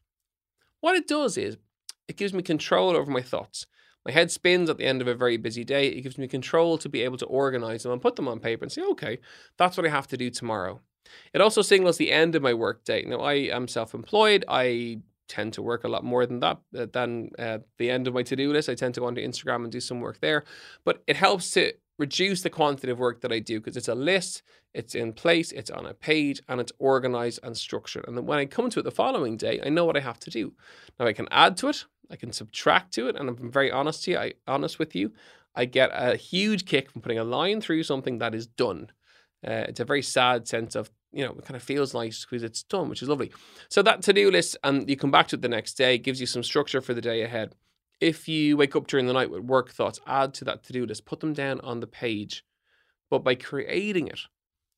What 0.80 0.96
it 0.96 1.06
does 1.08 1.36
is 1.38 1.56
it 2.08 2.16
gives 2.16 2.34
me 2.34 2.42
control 2.42 2.96
over 2.96 3.10
my 3.10 3.22
thoughts. 3.22 3.66
My 4.06 4.12
head 4.12 4.30
spins 4.30 4.68
at 4.68 4.76
the 4.76 4.84
end 4.84 5.00
of 5.00 5.08
a 5.08 5.14
very 5.14 5.38
busy 5.38 5.64
day. 5.64 5.88
It 5.88 6.02
gives 6.02 6.18
me 6.18 6.28
control 6.28 6.76
to 6.78 6.88
be 6.88 7.02
able 7.02 7.16
to 7.18 7.26
organize 7.26 7.82
them 7.82 7.92
and 7.92 8.02
put 8.02 8.16
them 8.16 8.28
on 8.28 8.38
paper 8.38 8.64
and 8.64 8.72
say, 8.72 8.82
okay, 8.90 9.18
that's 9.56 9.76
what 9.76 9.86
I 9.86 9.90
have 9.90 10.08
to 10.08 10.18
do 10.18 10.28
tomorrow. 10.30 10.80
It 11.32 11.40
also 11.40 11.62
signals 11.62 11.96
the 11.96 12.12
end 12.12 12.34
of 12.34 12.42
my 12.42 12.54
work 12.54 12.84
day. 12.84 13.04
Now, 13.06 13.20
I 13.20 13.34
am 13.56 13.68
self 13.68 13.94
employed. 13.94 14.44
I 14.48 14.98
tend 15.26 15.54
to 15.54 15.62
work 15.62 15.84
a 15.84 15.88
lot 15.88 16.04
more 16.04 16.26
than 16.26 16.40
that, 16.40 16.58
uh, 16.78 16.86
than 16.92 17.30
uh, 17.38 17.58
the 17.78 17.90
end 17.90 18.06
of 18.06 18.14
my 18.14 18.22
to 18.24 18.36
do 18.36 18.52
list. 18.52 18.68
I 18.68 18.74
tend 18.74 18.94
to 18.94 19.00
go 19.00 19.06
onto 19.06 19.26
Instagram 19.26 19.64
and 19.64 19.72
do 19.72 19.80
some 19.80 20.00
work 20.00 20.20
there. 20.20 20.44
But 20.84 21.02
it 21.06 21.16
helps 21.16 21.50
to 21.52 21.72
reduce 21.98 22.42
the 22.42 22.50
quantity 22.50 22.90
of 22.90 22.98
work 22.98 23.20
that 23.20 23.32
I 23.32 23.38
do 23.38 23.60
because 23.60 23.76
it's 23.76 23.88
a 23.88 23.94
list, 23.94 24.42
it's 24.72 24.94
in 24.94 25.12
place, 25.12 25.52
it's 25.52 25.70
on 25.70 25.86
a 25.86 25.94
page, 25.94 26.40
and 26.48 26.60
it's 26.60 26.72
organized 26.78 27.40
and 27.42 27.56
structured. 27.56 28.04
And 28.06 28.16
then 28.16 28.26
when 28.26 28.38
I 28.38 28.46
come 28.46 28.70
to 28.70 28.80
it 28.80 28.82
the 28.82 28.90
following 28.90 29.36
day, 29.36 29.60
I 29.64 29.68
know 29.68 29.84
what 29.84 29.96
I 29.96 30.00
have 30.00 30.18
to 30.20 30.30
do. 30.30 30.52
Now 30.98 31.06
I 31.06 31.12
can 31.12 31.28
add 31.30 31.56
to 31.58 31.68
it, 31.68 31.84
I 32.10 32.16
can 32.16 32.32
subtract 32.32 32.92
to 32.94 33.08
it, 33.08 33.16
and 33.16 33.28
I'm 33.28 33.50
very 33.50 33.70
honest 33.70 34.04
to 34.04 34.12
you, 34.12 34.18
I 34.18 34.32
honest 34.46 34.78
with 34.78 34.94
you. 34.94 35.12
I 35.54 35.66
get 35.66 35.90
a 35.92 36.16
huge 36.16 36.66
kick 36.66 36.90
from 36.90 37.00
putting 37.02 37.18
a 37.18 37.24
line 37.24 37.60
through 37.60 37.84
something 37.84 38.18
that 38.18 38.34
is 38.34 38.46
done. 38.46 38.90
Uh, 39.46 39.66
it's 39.68 39.78
a 39.78 39.84
very 39.84 40.02
sad 40.02 40.48
sense 40.48 40.74
of 40.74 40.90
you 41.14 41.24
know, 41.24 41.30
it 41.30 41.44
kind 41.44 41.56
of 41.56 41.62
feels 41.62 41.94
nice 41.94 42.24
because 42.24 42.42
it's 42.42 42.64
done, 42.64 42.88
which 42.88 43.00
is 43.00 43.08
lovely. 43.08 43.30
So 43.68 43.82
that 43.82 44.02
to-do 44.02 44.30
list, 44.30 44.56
and 44.64 44.90
you 44.90 44.96
come 44.96 45.12
back 45.12 45.28
to 45.28 45.36
it 45.36 45.42
the 45.42 45.48
next 45.48 45.74
day, 45.74 45.96
gives 45.96 46.20
you 46.20 46.26
some 46.26 46.42
structure 46.42 46.80
for 46.80 46.92
the 46.92 47.00
day 47.00 47.22
ahead. 47.22 47.54
If 48.00 48.28
you 48.28 48.56
wake 48.56 48.76
up 48.76 48.86
during 48.86 49.06
the 49.06 49.12
night 49.12 49.30
with 49.30 49.44
work 49.44 49.70
thoughts, 49.70 50.00
add 50.06 50.34
to 50.34 50.44
that 50.46 50.64
to 50.64 50.72
do 50.72 50.84
list, 50.84 51.06
put 51.06 51.20
them 51.20 51.32
down 51.32 51.60
on 51.60 51.80
the 51.80 51.86
page. 51.86 52.44
But 53.10 53.24
by 53.24 53.34
creating 53.34 54.08
it, 54.08 54.20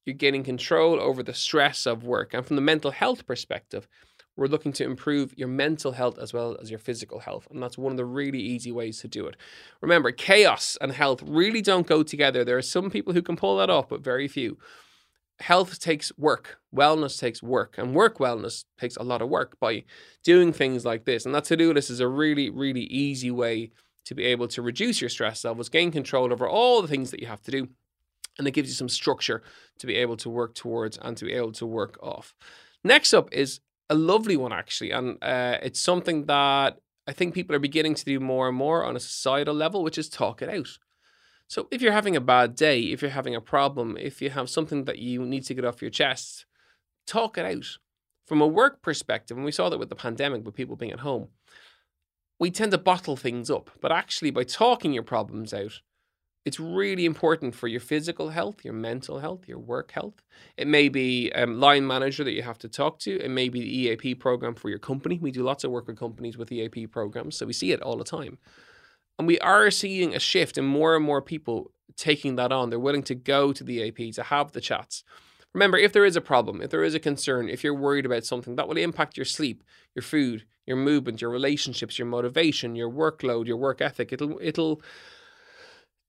you're 0.04 0.14
gaining 0.14 0.44
control 0.44 1.00
over 1.00 1.23
the 1.23 1.35
stress 1.35 1.87
of 1.87 2.04
work. 2.04 2.35
And 2.35 2.46
from 2.46 2.56
the 2.56 2.62
mental 2.62 2.90
health 2.90 3.26
perspective, 3.26 3.88
we're 4.37 4.46
looking 4.46 4.73
to 4.75 4.85
improve 4.85 5.32
your 5.37 5.49
mental 5.49 5.92
health 5.92 6.18
as 6.18 6.32
well 6.32 6.56
as 6.61 6.70
your 6.70 6.78
physical 6.78 7.20
health. 7.20 7.49
And 7.50 7.62
that's 7.62 7.78
one 7.78 7.92
of 7.92 7.96
the 7.96 8.04
really 8.04 8.38
easy 8.38 8.70
ways 8.70 9.00
to 9.00 9.08
do 9.08 9.26
it. 9.26 9.37
Remember, 9.80 10.12
chaos 10.12 10.76
and 10.80 10.92
health 10.92 11.23
really 11.23 11.62
don't 11.62 11.87
go 11.87 12.02
together. 12.02 12.44
There 12.44 12.58
are 12.58 12.62
some 12.62 12.90
people 12.90 13.14
who 13.14 13.23
can 13.23 13.37
pull 13.37 13.56
that 13.56 13.70
off, 13.70 13.88
but 13.88 14.04
very 14.04 14.28
few 14.28 14.58
health 15.40 15.78
takes 15.78 16.11
work, 16.16 16.59
wellness 16.75 17.19
takes 17.19 17.43
work, 17.43 17.76
and 17.78 17.95
work 17.95 18.19
wellness 18.19 18.64
takes 18.78 18.97
a 18.97 19.02
lot 19.02 19.23
of 19.23 19.28
work 19.28 19.59
by 19.61 19.85
doing 20.25 20.52
things 20.52 20.85
like 20.85 21.05
this. 21.05 21.26
And 21.26 21.35
that 21.35 21.45
to 21.45 21.57
do 21.57 21.73
list 21.73 21.90
is 21.90 22.00
a 22.00 22.09
really, 22.09 22.50
really 22.50 22.85
easy 22.85 23.31
way 23.31 23.71
to 24.07 24.14
be 24.14 24.25
able 24.25 24.49
to 24.49 24.62
reduce 24.62 25.00
your 25.00 25.11
stress 25.11 25.45
levels, 25.45 25.69
gain 25.69 25.90
control 25.90 26.33
over 26.33 26.49
all 26.49 26.81
the 26.81 26.88
things 26.88 27.11
that 27.11 27.21
you 27.21 27.26
have 27.26 27.43
to 27.43 27.50
do. 27.50 27.69
And 28.38 28.47
it 28.47 28.52
gives 28.52 28.69
you 28.69 28.75
some 28.75 28.88
structure 28.88 29.43
to 29.78 29.87
be 29.87 29.97
able 29.97 30.16
to 30.19 30.31
work 30.31 30.55
towards 30.55 30.99
and 30.99 31.16
to 31.16 31.25
be 31.25 31.33
able 31.33 31.52
to 31.52 31.66
work 31.66 31.99
off. 32.02 32.35
Next 32.85 33.12
up 33.14 33.28
is 33.33 33.61
a 33.90 33.95
lovely 33.95 34.37
one, 34.37 34.52
actually. 34.52 34.90
And 34.90 35.19
uh, 35.23 35.59
it's 35.62 35.81
something 35.81 36.26
that 36.26 36.78
I 37.07 37.12
think 37.12 37.35
people 37.35 37.57
are 37.57 37.61
beginning 37.61 37.95
to 37.95 38.05
do 38.05 38.21
more 38.21 38.49
and 38.49 38.57
more 38.57 38.85
on 38.85 38.97
a 38.97 39.00
societal 39.00 39.55
level, 39.55 39.83
which 39.83 39.99
is 39.99 40.09
talk 40.09 40.43
it 40.43 40.49
out. 40.49 40.78
So 41.49 41.69
if 41.71 41.81
you're 41.81 41.93
having 41.93 42.17
a 42.17 42.21
bad 42.21 42.57
day, 42.57 42.81
if 42.81 43.03
you're 43.03 43.11
having 43.11 43.35
a 43.35 43.41
problem, 43.41 43.97
if 43.97 44.21
you 44.21 44.31
have 44.31 44.50
something 44.50 44.85
that 44.85 44.99
you 44.99 45.25
need 45.25 45.45
to 45.45 45.55
get 45.55 45.65
off 45.65 45.81
your 45.81 45.91
chest, 45.91 46.45
talk 47.07 47.38
it 47.38 47.45
out. 47.45 47.79
From 48.26 48.41
a 48.41 48.47
work 48.47 48.83
perspective, 48.83 49.37
and 49.37 49.47
we 49.47 49.53
saw 49.53 49.69
that 49.69 49.79
with 49.79 49.88
the 49.88 49.95
pandemic, 49.95 50.45
with 50.45 50.57
people 50.57 50.75
being 50.75 50.91
at 50.91 51.00
home, 51.00 51.29
we 52.41 52.50
tend 52.50 52.73
to 52.73 52.79
bottle 52.79 53.17
things 53.17 53.50
up. 53.50 53.71
But 53.81 53.93
actually, 53.93 54.33
by 54.33 54.43
talking 54.43 54.93
your 54.93 55.05
problems 55.05 55.55
out, 55.55 55.81
it's 56.45 56.61
really 56.61 57.05
important 57.05 57.55
for 57.55 57.67
your 57.67 57.81
physical 57.81 58.31
health, 58.31 58.65
your 58.65 58.75
mental 58.75 59.19
health, 59.19 59.49
your 59.49 59.59
work 59.59 59.91
health. 59.91 60.23
It 60.57 60.69
may 60.69 60.88
be 60.88 61.31
a 61.35 61.43
um, 61.43 61.59
line 61.61 61.87
manager 61.87 62.23
that 62.25 62.33
you 62.33 62.43
have 62.43 62.59
to 62.59 62.69
talk 62.69 63.00
to. 63.00 63.21
It 63.21 63.31
may 63.31 63.49
be 63.49 63.61
the 63.61 63.79
EAP 63.79 64.15
program 64.17 64.55
for 64.55 64.69
your 64.69 64.79
company. 64.79 65.19
We 65.21 65.33
do 65.33 65.43
lots 65.43 65.65
of 65.65 65.73
work 65.73 65.88
with 65.88 65.99
companies 65.99 66.38
with 66.38 66.53
EAP 66.53 66.87
programs, 66.87 67.37
so 67.37 67.47
we 67.47 67.53
see 67.53 67.73
it 67.73 67.83
all 67.83 67.97
the 67.97 68.05
time. 68.05 68.38
And 69.18 69.26
we 69.26 69.38
are 69.40 69.70
seeing 69.70 70.14
a 70.14 70.20
shift 70.20 70.58
in 70.58 70.64
more 70.64 70.94
and 70.94 71.04
more 71.04 71.23
people 71.23 71.73
taking 71.96 72.37
that 72.37 72.52
on. 72.52 72.70
They're 72.70 72.78
willing 72.78 73.02
to 73.04 73.14
go 73.14 73.52
to 73.52 73.64
the 73.64 73.78
EAP 73.80 74.12
to 74.12 74.23
have 74.25 74.52
the 74.52 74.61
chats. 74.61 75.02
Remember, 75.54 75.78
if 75.78 75.94
there 75.94 76.04
is 76.04 76.16
a 76.16 76.20
problem, 76.20 76.61
if 76.61 76.70
there 76.70 76.85
is 76.85 76.94
a 76.94 77.00
concern, 77.00 77.49
if 77.49 77.64
you're 77.64 77.75
worried 77.75 78.04
about 78.04 78.25
something, 78.25 78.56
that 78.56 78.68
will 78.68 78.76
impact 78.76 79.16
your 79.16 79.25
sleep, 79.25 79.64
your 79.94 80.02
food, 80.02 80.44
your 80.66 80.76
movement, 80.76 81.23
your 81.23 81.30
relationships, 81.30 81.99
your 81.99 82.06
motivation, 82.06 82.76
your 82.76 82.90
workload, 82.90 83.46
your 83.46 83.56
work 83.56 83.80
ethic. 83.80 84.12
It'll 84.12 84.38
it'll 84.42 84.82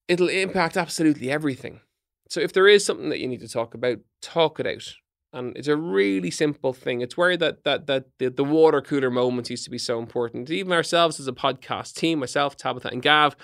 it'll 0.10 0.28
impact 0.28 0.76
absolutely 0.76 1.32
everything. 1.32 1.80
So 2.28 2.42
if 2.42 2.52
there 2.52 2.68
is 2.68 2.84
something 2.84 3.08
that 3.08 3.20
you 3.20 3.28
need 3.28 3.40
to 3.40 3.48
talk 3.48 3.74
about, 3.74 4.00
talk 4.22 4.60
it 4.60 4.68
out 4.68 4.94
and 5.34 5.56
it's 5.58 5.68
a 5.68 5.76
really 5.76 6.32
simple 6.32 6.74
thing. 6.74 7.02
It's 7.02 7.18
where 7.18 7.38
that 7.38 7.64
that 7.64 7.88
that 7.88 8.06
the, 8.18 8.30
the 8.30 8.44
water 8.44 8.82
cooler 8.82 9.12
moments 9.12 9.50
used 9.50 9.66
to 9.66 9.70
be 9.70 9.78
so 9.78 10.00
important. 10.00 10.50
Even 10.50 10.74
ourselves 10.74 11.20
as 11.20 11.28
a 11.28 11.34
podcast 11.34 11.96
team, 11.96 12.20
myself, 12.20 12.56
Tabitha, 12.56 12.90
and 12.90 13.02
Gav, 13.02 13.36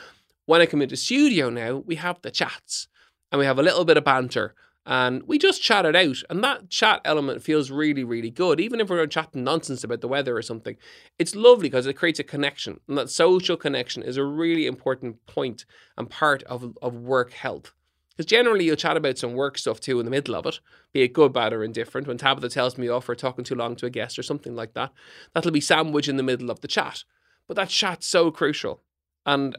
when 0.46 0.62
I 0.62 0.66
come 0.66 0.82
into 0.82 0.98
studio 0.98 1.50
now, 1.50 1.78
we 1.78 1.96
have 1.96 2.22
the 2.22 2.32
chats 2.32 2.88
and 3.32 3.40
we 3.40 3.46
have 3.46 3.60
a 3.60 3.64
little 3.64 3.86
bit 3.86 3.98
of 3.98 4.04
banter 4.04 4.56
and 4.86 5.24
we 5.24 5.38
just 5.38 5.62
chat 5.62 5.86
it 5.86 5.96
out. 5.96 6.18
And 6.30 6.44
that 6.44 6.70
chat 6.70 7.02
element 7.06 7.42
feels 7.42 7.72
really, 7.72 8.04
really 8.04 8.30
good. 8.30 8.60
Even 8.60 8.82
if 8.82 8.90
we're 8.90 9.06
chatting 9.08 9.44
nonsense 9.44 9.84
about 9.84 10.02
the 10.02 10.08
weather 10.08 10.36
or 10.36 10.42
something, 10.42 10.76
it's 11.18 11.36
lovely 11.36 11.70
because 11.70 11.88
it 11.88 11.94
creates 11.94 12.20
a 12.20 12.24
connection. 12.24 12.80
And 12.88 12.98
that 12.98 13.10
social 13.10 13.56
connection 13.56 14.04
is 14.04 14.18
a 14.18 14.26
really 14.26 14.66
important 14.66 15.26
point 15.26 15.66
and 15.98 16.10
part 16.10 16.44
of, 16.44 16.78
of 16.82 16.96
work 16.96 17.32
health. 17.32 17.74
Because 18.16 18.30
generally 18.30 18.66
you'll 18.66 18.76
chat 18.76 18.96
about 18.96 19.18
some 19.18 19.34
work 19.34 19.58
stuff 19.58 19.80
too 19.80 20.00
in 20.00 20.06
the 20.06 20.12
middle 20.12 20.36
of 20.36 20.46
it, 20.46 20.60
be 20.94 21.02
it 21.02 21.14
good, 21.14 21.34
bad, 21.34 21.52
or 21.52 21.64
indifferent. 21.64 22.08
When 22.08 22.18
Tabitha 22.18 22.50
tells 22.50 22.78
me 22.78 22.88
off 22.88 23.06
for 23.06 23.16
talking 23.16 23.44
too 23.44 23.56
long 23.56 23.76
to 23.78 23.88
a 23.88 23.90
guest 23.90 24.20
or 24.20 24.24
something 24.24 24.56
like 24.56 24.74
that, 24.74 24.92
that'll 25.34 25.52
be 25.52 25.62
sandwiched 25.62 26.10
in 26.10 26.18
the 26.18 26.24
middle 26.24 26.52
of 26.52 26.62
the 26.62 26.68
chat. 26.68 27.04
But 27.48 27.56
that 27.56 27.70
chat's 27.70 28.08
so 28.08 28.30
crucial. 28.30 28.82
And 29.26 29.58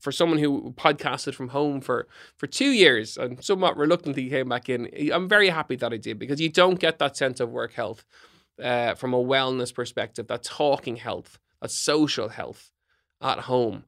for 0.00 0.12
someone 0.12 0.38
who 0.38 0.72
podcasted 0.76 1.34
from 1.34 1.48
home 1.48 1.80
for 1.80 2.06
for 2.36 2.46
two 2.46 2.70
years 2.70 3.16
and 3.16 3.42
somewhat 3.42 3.76
reluctantly 3.76 4.28
came 4.28 4.48
back 4.48 4.68
in, 4.68 4.88
I'm 5.12 5.28
very 5.28 5.48
happy 5.48 5.76
that 5.76 5.92
I 5.92 5.96
did 5.96 6.18
because 6.18 6.40
you 6.40 6.48
don't 6.48 6.78
get 6.78 6.98
that 7.00 7.16
sense 7.16 7.40
of 7.40 7.50
work 7.50 7.72
health 7.72 8.04
uh, 8.62 8.94
from 8.94 9.12
a 9.12 9.22
wellness 9.22 9.74
perspective, 9.74 10.28
that 10.28 10.42
talking 10.44 10.96
health, 10.96 11.38
that 11.60 11.70
social 11.70 12.28
health 12.28 12.70
at 13.20 13.40
home. 13.40 13.84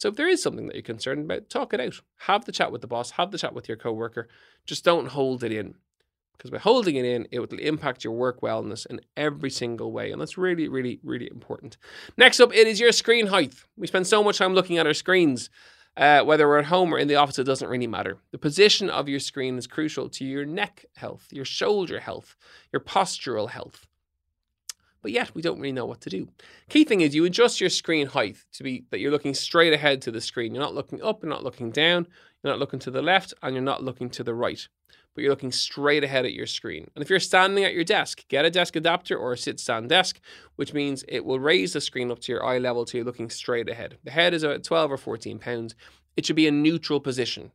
So 0.00 0.08
if 0.08 0.16
there 0.16 0.28
is 0.28 0.42
something 0.42 0.66
that 0.66 0.74
you're 0.74 0.82
concerned 0.82 1.26
about, 1.26 1.50
talk 1.50 1.74
it 1.74 1.80
out. 1.80 2.00
Have 2.20 2.46
the 2.46 2.52
chat 2.52 2.72
with 2.72 2.80
the 2.80 2.86
boss, 2.86 3.12
have 3.12 3.30
the 3.30 3.38
chat 3.38 3.54
with 3.54 3.68
your 3.68 3.76
coworker. 3.76 4.28
Just 4.64 4.82
don't 4.82 5.08
hold 5.08 5.44
it 5.44 5.52
in. 5.52 5.74
Because 6.32 6.50
by 6.50 6.56
holding 6.58 6.96
it 6.96 7.04
in, 7.04 7.28
it 7.30 7.38
will 7.38 7.58
impact 7.58 8.02
your 8.02 8.14
work 8.14 8.40
wellness 8.40 8.86
in 8.86 9.02
every 9.14 9.50
single 9.50 9.92
way. 9.92 10.10
And 10.10 10.18
that's 10.18 10.38
really, 10.38 10.68
really, 10.68 11.00
really 11.02 11.28
important. 11.30 11.76
Next 12.16 12.40
up, 12.40 12.54
it 12.54 12.66
is 12.66 12.80
your 12.80 12.92
screen 12.92 13.26
height. 13.26 13.54
We 13.76 13.86
spend 13.86 14.06
so 14.06 14.24
much 14.24 14.38
time 14.38 14.54
looking 14.54 14.78
at 14.78 14.86
our 14.86 14.94
screens. 14.94 15.50
Uh, 15.98 16.22
whether 16.22 16.48
we're 16.48 16.60
at 16.60 16.66
home 16.66 16.94
or 16.94 16.98
in 16.98 17.08
the 17.08 17.16
office, 17.16 17.38
it 17.38 17.44
doesn't 17.44 17.68
really 17.68 17.86
matter. 17.86 18.16
The 18.32 18.38
position 18.38 18.88
of 18.88 19.06
your 19.06 19.20
screen 19.20 19.58
is 19.58 19.66
crucial 19.66 20.08
to 20.08 20.24
your 20.24 20.46
neck 20.46 20.86
health, 20.96 21.26
your 21.30 21.44
shoulder 21.44 22.00
health, 22.00 22.36
your 22.72 22.80
postural 22.80 23.50
health. 23.50 23.86
But 25.02 25.12
yet, 25.12 25.34
we 25.34 25.42
don't 25.42 25.58
really 25.58 25.72
know 25.72 25.86
what 25.86 26.00
to 26.02 26.10
do. 26.10 26.28
Key 26.68 26.84
thing 26.84 27.00
is 27.00 27.14
you 27.14 27.24
adjust 27.24 27.60
your 27.60 27.70
screen 27.70 28.06
height 28.06 28.36
to 28.52 28.62
be 28.62 28.84
that 28.90 29.00
you're 29.00 29.10
looking 29.10 29.34
straight 29.34 29.72
ahead 29.72 30.02
to 30.02 30.10
the 30.10 30.20
screen. 30.20 30.54
You're 30.54 30.62
not 30.62 30.74
looking 30.74 31.02
up, 31.02 31.22
you're 31.22 31.30
not 31.30 31.44
looking 31.44 31.70
down, 31.70 32.06
you're 32.42 32.52
not 32.52 32.58
looking 32.58 32.80
to 32.80 32.90
the 32.90 33.02
left, 33.02 33.32
and 33.42 33.54
you're 33.54 33.62
not 33.62 33.82
looking 33.82 34.10
to 34.10 34.22
the 34.22 34.34
right 34.34 34.68
but 35.14 35.22
you're 35.22 35.32
looking 35.32 35.52
straight 35.52 36.04
ahead 36.04 36.24
at 36.24 36.32
your 36.32 36.46
screen. 36.46 36.88
And 36.94 37.02
if 37.02 37.10
you're 37.10 37.20
standing 37.20 37.64
at 37.64 37.74
your 37.74 37.84
desk, 37.84 38.26
get 38.28 38.44
a 38.44 38.50
desk 38.50 38.76
adapter 38.76 39.16
or 39.16 39.32
a 39.32 39.36
sit 39.36 39.58
stand 39.58 39.88
desk, 39.88 40.20
which 40.56 40.72
means 40.72 41.04
it 41.08 41.24
will 41.24 41.40
raise 41.40 41.72
the 41.72 41.80
screen 41.80 42.10
up 42.10 42.20
to 42.20 42.32
your 42.32 42.44
eye 42.44 42.58
level 42.58 42.86
so 42.86 42.98
you're 42.98 43.04
looking 43.04 43.30
straight 43.30 43.68
ahead. 43.68 43.98
The 44.04 44.12
head 44.12 44.34
is 44.34 44.42
about 44.42 44.64
12 44.64 44.92
or 44.92 44.96
14 44.96 45.38
pounds. 45.38 45.74
It 46.16 46.26
should 46.26 46.36
be 46.36 46.46
a 46.46 46.52
neutral 46.52 47.00
position 47.00 47.50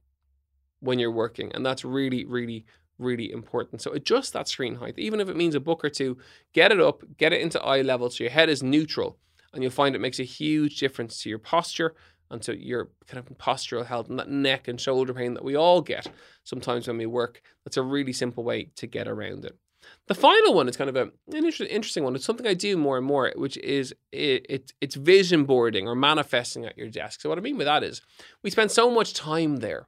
when 0.80 1.00
you're 1.00 1.12
working. 1.12 1.52
And 1.54 1.66
that's 1.66 1.86
really, 1.86 2.26
really, 2.26 2.66
really 2.98 3.32
important. 3.32 3.82
So 3.82 3.92
adjust 3.92 4.34
that 4.34 4.48
screen 4.48 4.76
height, 4.76 4.96
even 4.98 5.20
if 5.20 5.30
it 5.30 5.36
means 5.36 5.56
a 5.56 5.60
book 5.60 5.84
or 5.84 5.90
two, 5.90 6.18
get 6.54 6.72
it 6.72 6.80
up, 6.80 7.04
get 7.18 7.34
it 7.34 7.42
into 7.42 7.62
eye 7.62 7.82
level 7.82 8.10
so 8.10 8.24
your 8.24 8.32
head 8.32 8.50
is 8.50 8.64
neutral. 8.64 9.18
And 9.54 9.64
you'll 9.64 9.72
find 9.72 9.96
it 9.96 10.02
makes 10.02 10.20
a 10.20 10.24
huge 10.24 10.80
difference 10.80 11.22
to 11.22 11.30
your 11.30 11.40
posture 11.40 11.96
and 12.30 12.42
to 12.42 12.58
your 12.58 12.90
kind 13.08 13.20
of 13.20 13.38
postural 13.38 13.86
health 13.86 14.10
and 14.10 14.20
that 14.20 14.30
neck 14.30 14.68
and 14.68 14.80
shoulder 14.80 15.14
pain 15.14 15.34
that 15.36 15.44
we 15.44 15.56
all 15.56 15.82
get 15.82 16.08
sometimes 16.44 16.88
when 16.88 16.98
we 16.98 17.06
work. 17.06 17.42
That's 17.64 17.78
a 17.78 17.84
really 17.84 18.14
simple 18.14 18.44
way 18.44 18.70
to 18.76 18.88
get 18.88 19.08
around 19.08 19.46
it. 19.46 19.58
The 20.08 20.16
final 20.16 20.54
one 20.54 20.68
is 20.68 20.78
kind 20.78 20.90
of 20.90 20.96
a, 20.96 21.04
an 21.04 21.46
inter- 21.46 21.66
interesting 21.66 22.04
one. 22.04 22.16
It's 22.16 22.26
something 22.26 22.48
I 22.48 22.54
do 22.54 22.76
more 22.76 22.98
and 22.98 23.06
more, 23.06 23.32
which 23.36 23.58
is 23.58 23.94
it, 24.12 24.46
it, 24.50 24.74
it's 24.82 24.96
vision 24.96 25.46
boarding 25.46 25.88
or 25.88 25.96
manifesting 25.96 26.66
at 26.66 26.78
your 26.78 26.90
desk. 26.90 27.22
So 27.22 27.30
what 27.30 27.38
I 27.38 27.42
mean 27.42 27.58
by 27.58 27.66
that 27.66 27.84
is 27.84 28.02
we 28.44 28.50
spend 28.50 28.72
so 28.72 28.90
much 28.90 29.14
time 29.14 29.58
there 29.58 29.88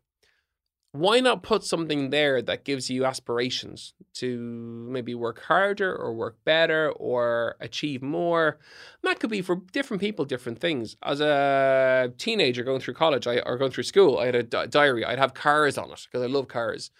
why 0.99 1.19
not 1.19 1.43
put 1.43 1.63
something 1.63 2.09
there 2.09 2.41
that 2.41 2.65
gives 2.65 2.89
you 2.89 3.05
aspirations 3.05 3.93
to 4.15 4.87
maybe 4.89 5.13
work 5.15 5.41
harder 5.43 5.95
or 5.95 6.13
work 6.13 6.37
better 6.43 6.91
or 6.91 7.55
achieve 7.59 8.01
more? 8.01 8.59
And 9.01 9.09
that 9.09 9.19
could 9.19 9.29
be 9.29 9.41
for 9.41 9.61
different 9.71 10.01
people, 10.01 10.25
different 10.25 10.59
things. 10.59 10.97
As 11.03 11.21
a 11.21 12.11
teenager 12.17 12.63
going 12.63 12.79
through 12.79 12.95
college 12.95 13.27
I, 13.27 13.39
or 13.39 13.57
going 13.57 13.71
through 13.71 13.83
school, 13.83 14.17
I 14.19 14.25
had 14.27 14.35
a 14.35 14.43
di- 14.43 14.67
diary. 14.67 15.05
I'd 15.05 15.19
have 15.19 15.33
cars 15.33 15.77
on 15.77 15.91
it 15.91 16.07
because 16.09 16.23
I 16.23 16.27
love 16.27 16.47
cars. 16.47 16.91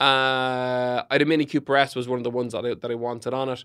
Uh, 0.00 1.02
I 1.08 1.12
had 1.12 1.22
a 1.22 1.26
Mini 1.26 1.44
Cooper 1.44 1.76
S 1.76 1.94
was 1.94 2.08
one 2.08 2.18
of 2.18 2.24
the 2.24 2.30
ones 2.30 2.52
that 2.52 2.64
I, 2.64 2.74
that 2.74 2.90
I 2.90 2.94
wanted 2.94 3.34
on 3.34 3.48
it. 3.48 3.64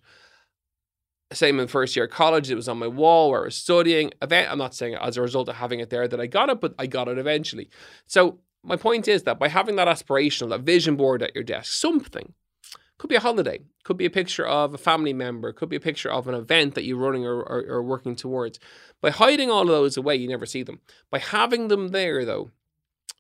Same 1.34 1.60
in 1.60 1.68
first 1.68 1.96
year 1.96 2.06
of 2.06 2.12
college, 2.12 2.50
it 2.50 2.56
was 2.56 2.70
on 2.70 2.80
my 2.80 2.88
wall 2.88 3.32
where 3.32 3.42
I 3.42 3.46
was 3.46 3.56
studying. 3.58 4.12
Event, 4.22 4.50
I'm 4.50 4.58
not 4.58 4.74
saying 4.74 4.96
as 4.96 5.18
a 5.18 5.22
result 5.22 5.50
of 5.50 5.56
having 5.56 5.82
it 5.82 5.90
there 5.90 6.08
that 6.08 6.22
I 6.22 6.28
got 6.28 6.50
it, 6.50 6.62
but 6.62 6.74
I 6.80 6.88
got 6.88 7.10
it 7.10 7.18
eventually. 7.18 7.70
So 8.06 8.40
my 8.68 8.76
point 8.76 9.08
is 9.08 9.24
that 9.24 9.40
by 9.40 9.48
having 9.48 9.78
that 9.78 9.88
aspirational, 9.88 10.50
that 10.50 10.62
vision 10.62 10.98
board 10.98 11.24
at 11.24 11.34
your 11.34 11.44
desk, 11.44 11.72
something 11.72 12.34
could 12.98 13.10
be 13.10 13.16
a 13.16 13.22
holiday, 13.22 13.60
could 13.84 13.96
be 13.98 14.06
a 14.06 14.10
picture 14.10 14.46
of 14.46 14.74
a 14.74 14.78
family 14.78 15.14
member, 15.14 15.54
could 15.54 15.70
be 15.70 15.76
a 15.76 15.82
picture 15.82 16.12
of 16.12 16.28
an 16.28 16.36
event 16.36 16.76
that 16.76 16.84
you're 16.84 16.98
running 16.98 17.26
or, 17.26 17.38
or, 17.38 17.64
or 17.68 17.84
working 17.84 18.16
towards. 18.16 18.60
By 19.02 19.12
hiding 19.12 19.50
all 19.50 19.62
of 19.62 19.68
those 19.68 19.96
away, 19.96 20.16
you 20.16 20.28
never 20.28 20.46
see 20.46 20.64
them. 20.64 20.82
By 21.10 21.20
having 21.20 21.70
them 21.70 21.90
there, 21.90 22.26
though, 22.26 22.52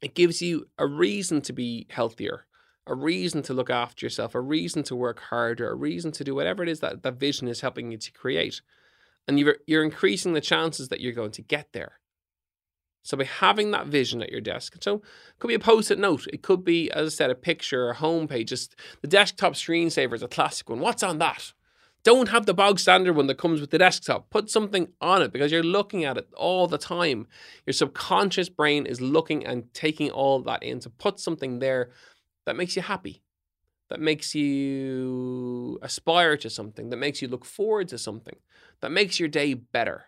it 0.02 0.16
gives 0.16 0.42
you 0.42 0.68
a 0.78 0.86
reason 0.86 1.42
to 1.42 1.54
be 1.54 1.88
healthier, 1.90 2.46
a 2.86 2.96
reason 2.96 3.42
to 3.44 3.54
look 3.54 3.70
after 3.70 4.06
yourself, 4.06 4.36
a 4.36 4.42
reason 4.42 4.84
to 4.84 4.96
work 4.96 5.20
harder, 5.30 5.70
a 5.70 5.76
reason 5.76 6.12
to 6.14 6.24
do 6.24 6.36
whatever 6.36 6.64
it 6.64 6.70
is 6.70 6.82
that 6.82 7.04
that 7.04 7.20
vision 7.20 7.48
is 7.48 7.62
helping 7.62 7.92
you 7.92 7.98
to 7.98 8.12
create. 8.12 8.62
And 9.28 9.40
you're, 9.40 9.58
you're 9.66 9.84
increasing 9.84 10.34
the 10.34 10.42
chances 10.42 10.90
that 10.90 11.02
you're 11.02 11.14
going 11.14 11.32
to 11.32 11.42
get 11.42 11.72
there. 11.72 12.00
So 13.08 13.16
by 13.16 13.24
having 13.24 13.72
that 13.72 13.88
vision 13.88 14.22
at 14.22 14.34
your 14.34 14.42
desk, 14.42 14.76
so 14.82 14.96
it 14.96 15.40
could 15.40 15.48
be 15.48 15.54
a 15.54 15.60
post-it 15.60 15.98
note, 15.98 16.28
it 16.28 16.42
could 16.42 16.66
be, 16.66 16.92
as 16.92 17.08
I 17.08 17.10
said, 17.16 17.30
a 17.30 17.36
picture, 17.36 17.90
a 17.90 17.96
homepage. 17.96 18.48
Just 18.48 18.76
the 19.02 19.08
desktop 19.08 19.54
screensaver 19.54 20.14
is 20.14 20.24
a 20.24 20.28
classic 20.28 20.70
one. 20.70 20.82
What's 20.82 21.04
on 21.04 21.18
that? 21.20 21.54
Don't 22.04 22.28
have 22.28 22.46
the 22.46 22.54
bog 22.54 22.80
standard 22.80 23.14
one 23.14 23.28
that 23.28 23.38
comes 23.38 23.62
with 23.62 23.70
the 23.70 23.78
desktop. 23.78 24.30
Put 24.30 24.50
something 24.50 24.90
on 25.00 25.22
it 25.22 25.32
because 25.32 25.54
you're 25.54 25.64
looking 25.64 26.04
at 26.04 26.18
it 26.18 26.28
all 26.36 26.68
the 26.68 26.78
time. 26.78 27.28
Your 27.66 27.72
subconscious 27.72 28.50
brain 28.50 28.86
is 28.86 29.00
looking 29.00 29.46
and 29.46 29.74
taking 29.74 30.12
all 30.12 30.42
that 30.42 30.62
in. 30.62 30.82
So 30.82 30.92
put 30.98 31.18
something 31.18 31.60
there 31.60 31.92
that 32.46 32.58
makes 32.58 32.76
you 32.76 32.82
happy, 32.82 33.24
that 33.90 34.02
makes 34.02 34.36
you 34.36 35.80
aspire 35.82 36.36
to 36.36 36.50
something, 36.50 36.90
that 36.90 36.98
makes 36.98 37.22
you 37.22 37.30
look 37.30 37.46
forward 37.46 37.88
to 37.88 37.98
something, 37.98 38.36
that 38.82 38.92
makes 38.92 39.18
your 39.18 39.30
day 39.30 39.54
better. 39.54 40.08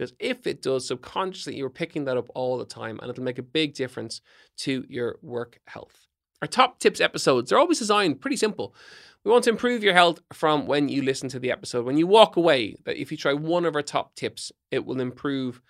Because 0.00 0.14
if 0.18 0.46
it 0.46 0.62
does, 0.62 0.88
subconsciously, 0.88 1.56
you're 1.56 1.68
picking 1.68 2.06
that 2.06 2.16
up 2.16 2.30
all 2.34 2.56
the 2.56 2.64
time 2.64 2.98
and 3.02 3.10
it'll 3.10 3.22
make 3.22 3.36
a 3.36 3.42
big 3.42 3.74
difference 3.74 4.22
to 4.56 4.82
your 4.88 5.18
work 5.20 5.60
health. 5.66 6.06
Our 6.40 6.48
top 6.48 6.78
tips 6.78 7.02
episodes, 7.02 7.50
they're 7.50 7.58
always 7.58 7.80
designed 7.80 8.22
pretty 8.22 8.38
simple. 8.38 8.74
We 9.26 9.30
want 9.30 9.44
to 9.44 9.50
improve 9.50 9.84
your 9.84 9.92
health 9.92 10.20
from 10.32 10.66
when 10.66 10.88
you 10.88 11.02
listen 11.02 11.28
to 11.28 11.38
the 11.38 11.52
episode. 11.52 11.84
When 11.84 11.98
you 11.98 12.06
walk 12.06 12.36
away, 12.36 12.76
that 12.86 12.96
if 12.96 13.10
you 13.10 13.18
try 13.18 13.34
one 13.34 13.66
of 13.66 13.76
our 13.76 13.82
top 13.82 14.14
tips, 14.14 14.50
it 14.70 14.86
will 14.86 15.02
improve 15.02 15.60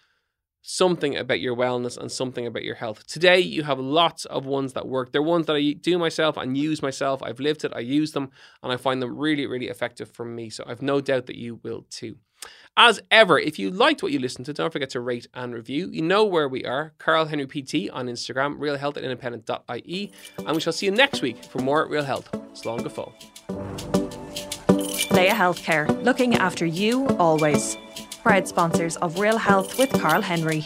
something 0.62 1.16
about 1.16 1.40
your 1.40 1.56
wellness 1.56 1.98
and 1.98 2.12
something 2.12 2.46
about 2.46 2.62
your 2.62 2.76
health. 2.76 3.04
Today, 3.08 3.40
you 3.40 3.64
have 3.64 3.80
lots 3.80 4.26
of 4.26 4.46
ones 4.46 4.74
that 4.74 4.86
work. 4.86 5.10
They're 5.10 5.22
ones 5.22 5.46
that 5.46 5.56
I 5.56 5.72
do 5.72 5.98
myself 5.98 6.36
and 6.36 6.56
use 6.56 6.82
myself. 6.82 7.20
I've 7.20 7.40
lived 7.40 7.64
it, 7.64 7.72
I 7.74 7.80
use 7.80 8.12
them, 8.12 8.30
and 8.62 8.72
I 8.72 8.76
find 8.76 9.02
them 9.02 9.18
really, 9.18 9.46
really 9.46 9.66
effective 9.66 10.08
for 10.08 10.24
me. 10.24 10.50
So 10.50 10.62
I've 10.68 10.82
no 10.82 11.00
doubt 11.00 11.26
that 11.26 11.36
you 11.36 11.58
will 11.64 11.84
too. 11.90 12.18
As 12.76 13.00
ever, 13.10 13.38
if 13.38 13.58
you 13.58 13.70
liked 13.70 14.02
what 14.02 14.12
you 14.12 14.18
listened 14.18 14.46
to, 14.46 14.52
don't 14.52 14.72
forget 14.72 14.90
to 14.90 15.00
rate 15.00 15.26
and 15.34 15.52
review. 15.52 15.90
You 15.92 16.02
know 16.02 16.24
where 16.24 16.48
we 16.48 16.64
are 16.64 16.94
Carl 16.98 17.26
Henry 17.26 17.46
PT 17.46 17.90
on 17.92 18.06
Instagram, 18.06 18.58
realhealth 18.58 18.96
at 18.96 19.02
independent.ie, 19.02 20.12
and 20.38 20.54
we 20.54 20.60
shall 20.60 20.72
see 20.72 20.86
you 20.86 20.92
next 20.92 21.20
week 21.20 21.44
for 21.44 21.58
more 21.58 21.86
Real 21.88 22.04
Health. 22.04 22.30
Slán 22.54 22.82
go 22.82 22.88
fóill. 22.88 23.12
Laya 25.10 25.34
Healthcare, 25.34 26.02
looking 26.04 26.36
after 26.36 26.64
you 26.64 27.06
always. 27.18 27.76
Proud 28.22 28.46
sponsors 28.46 28.96
of 28.98 29.18
Real 29.18 29.38
Health 29.38 29.76
with 29.78 29.90
Carl 30.00 30.22
Henry. 30.22 30.62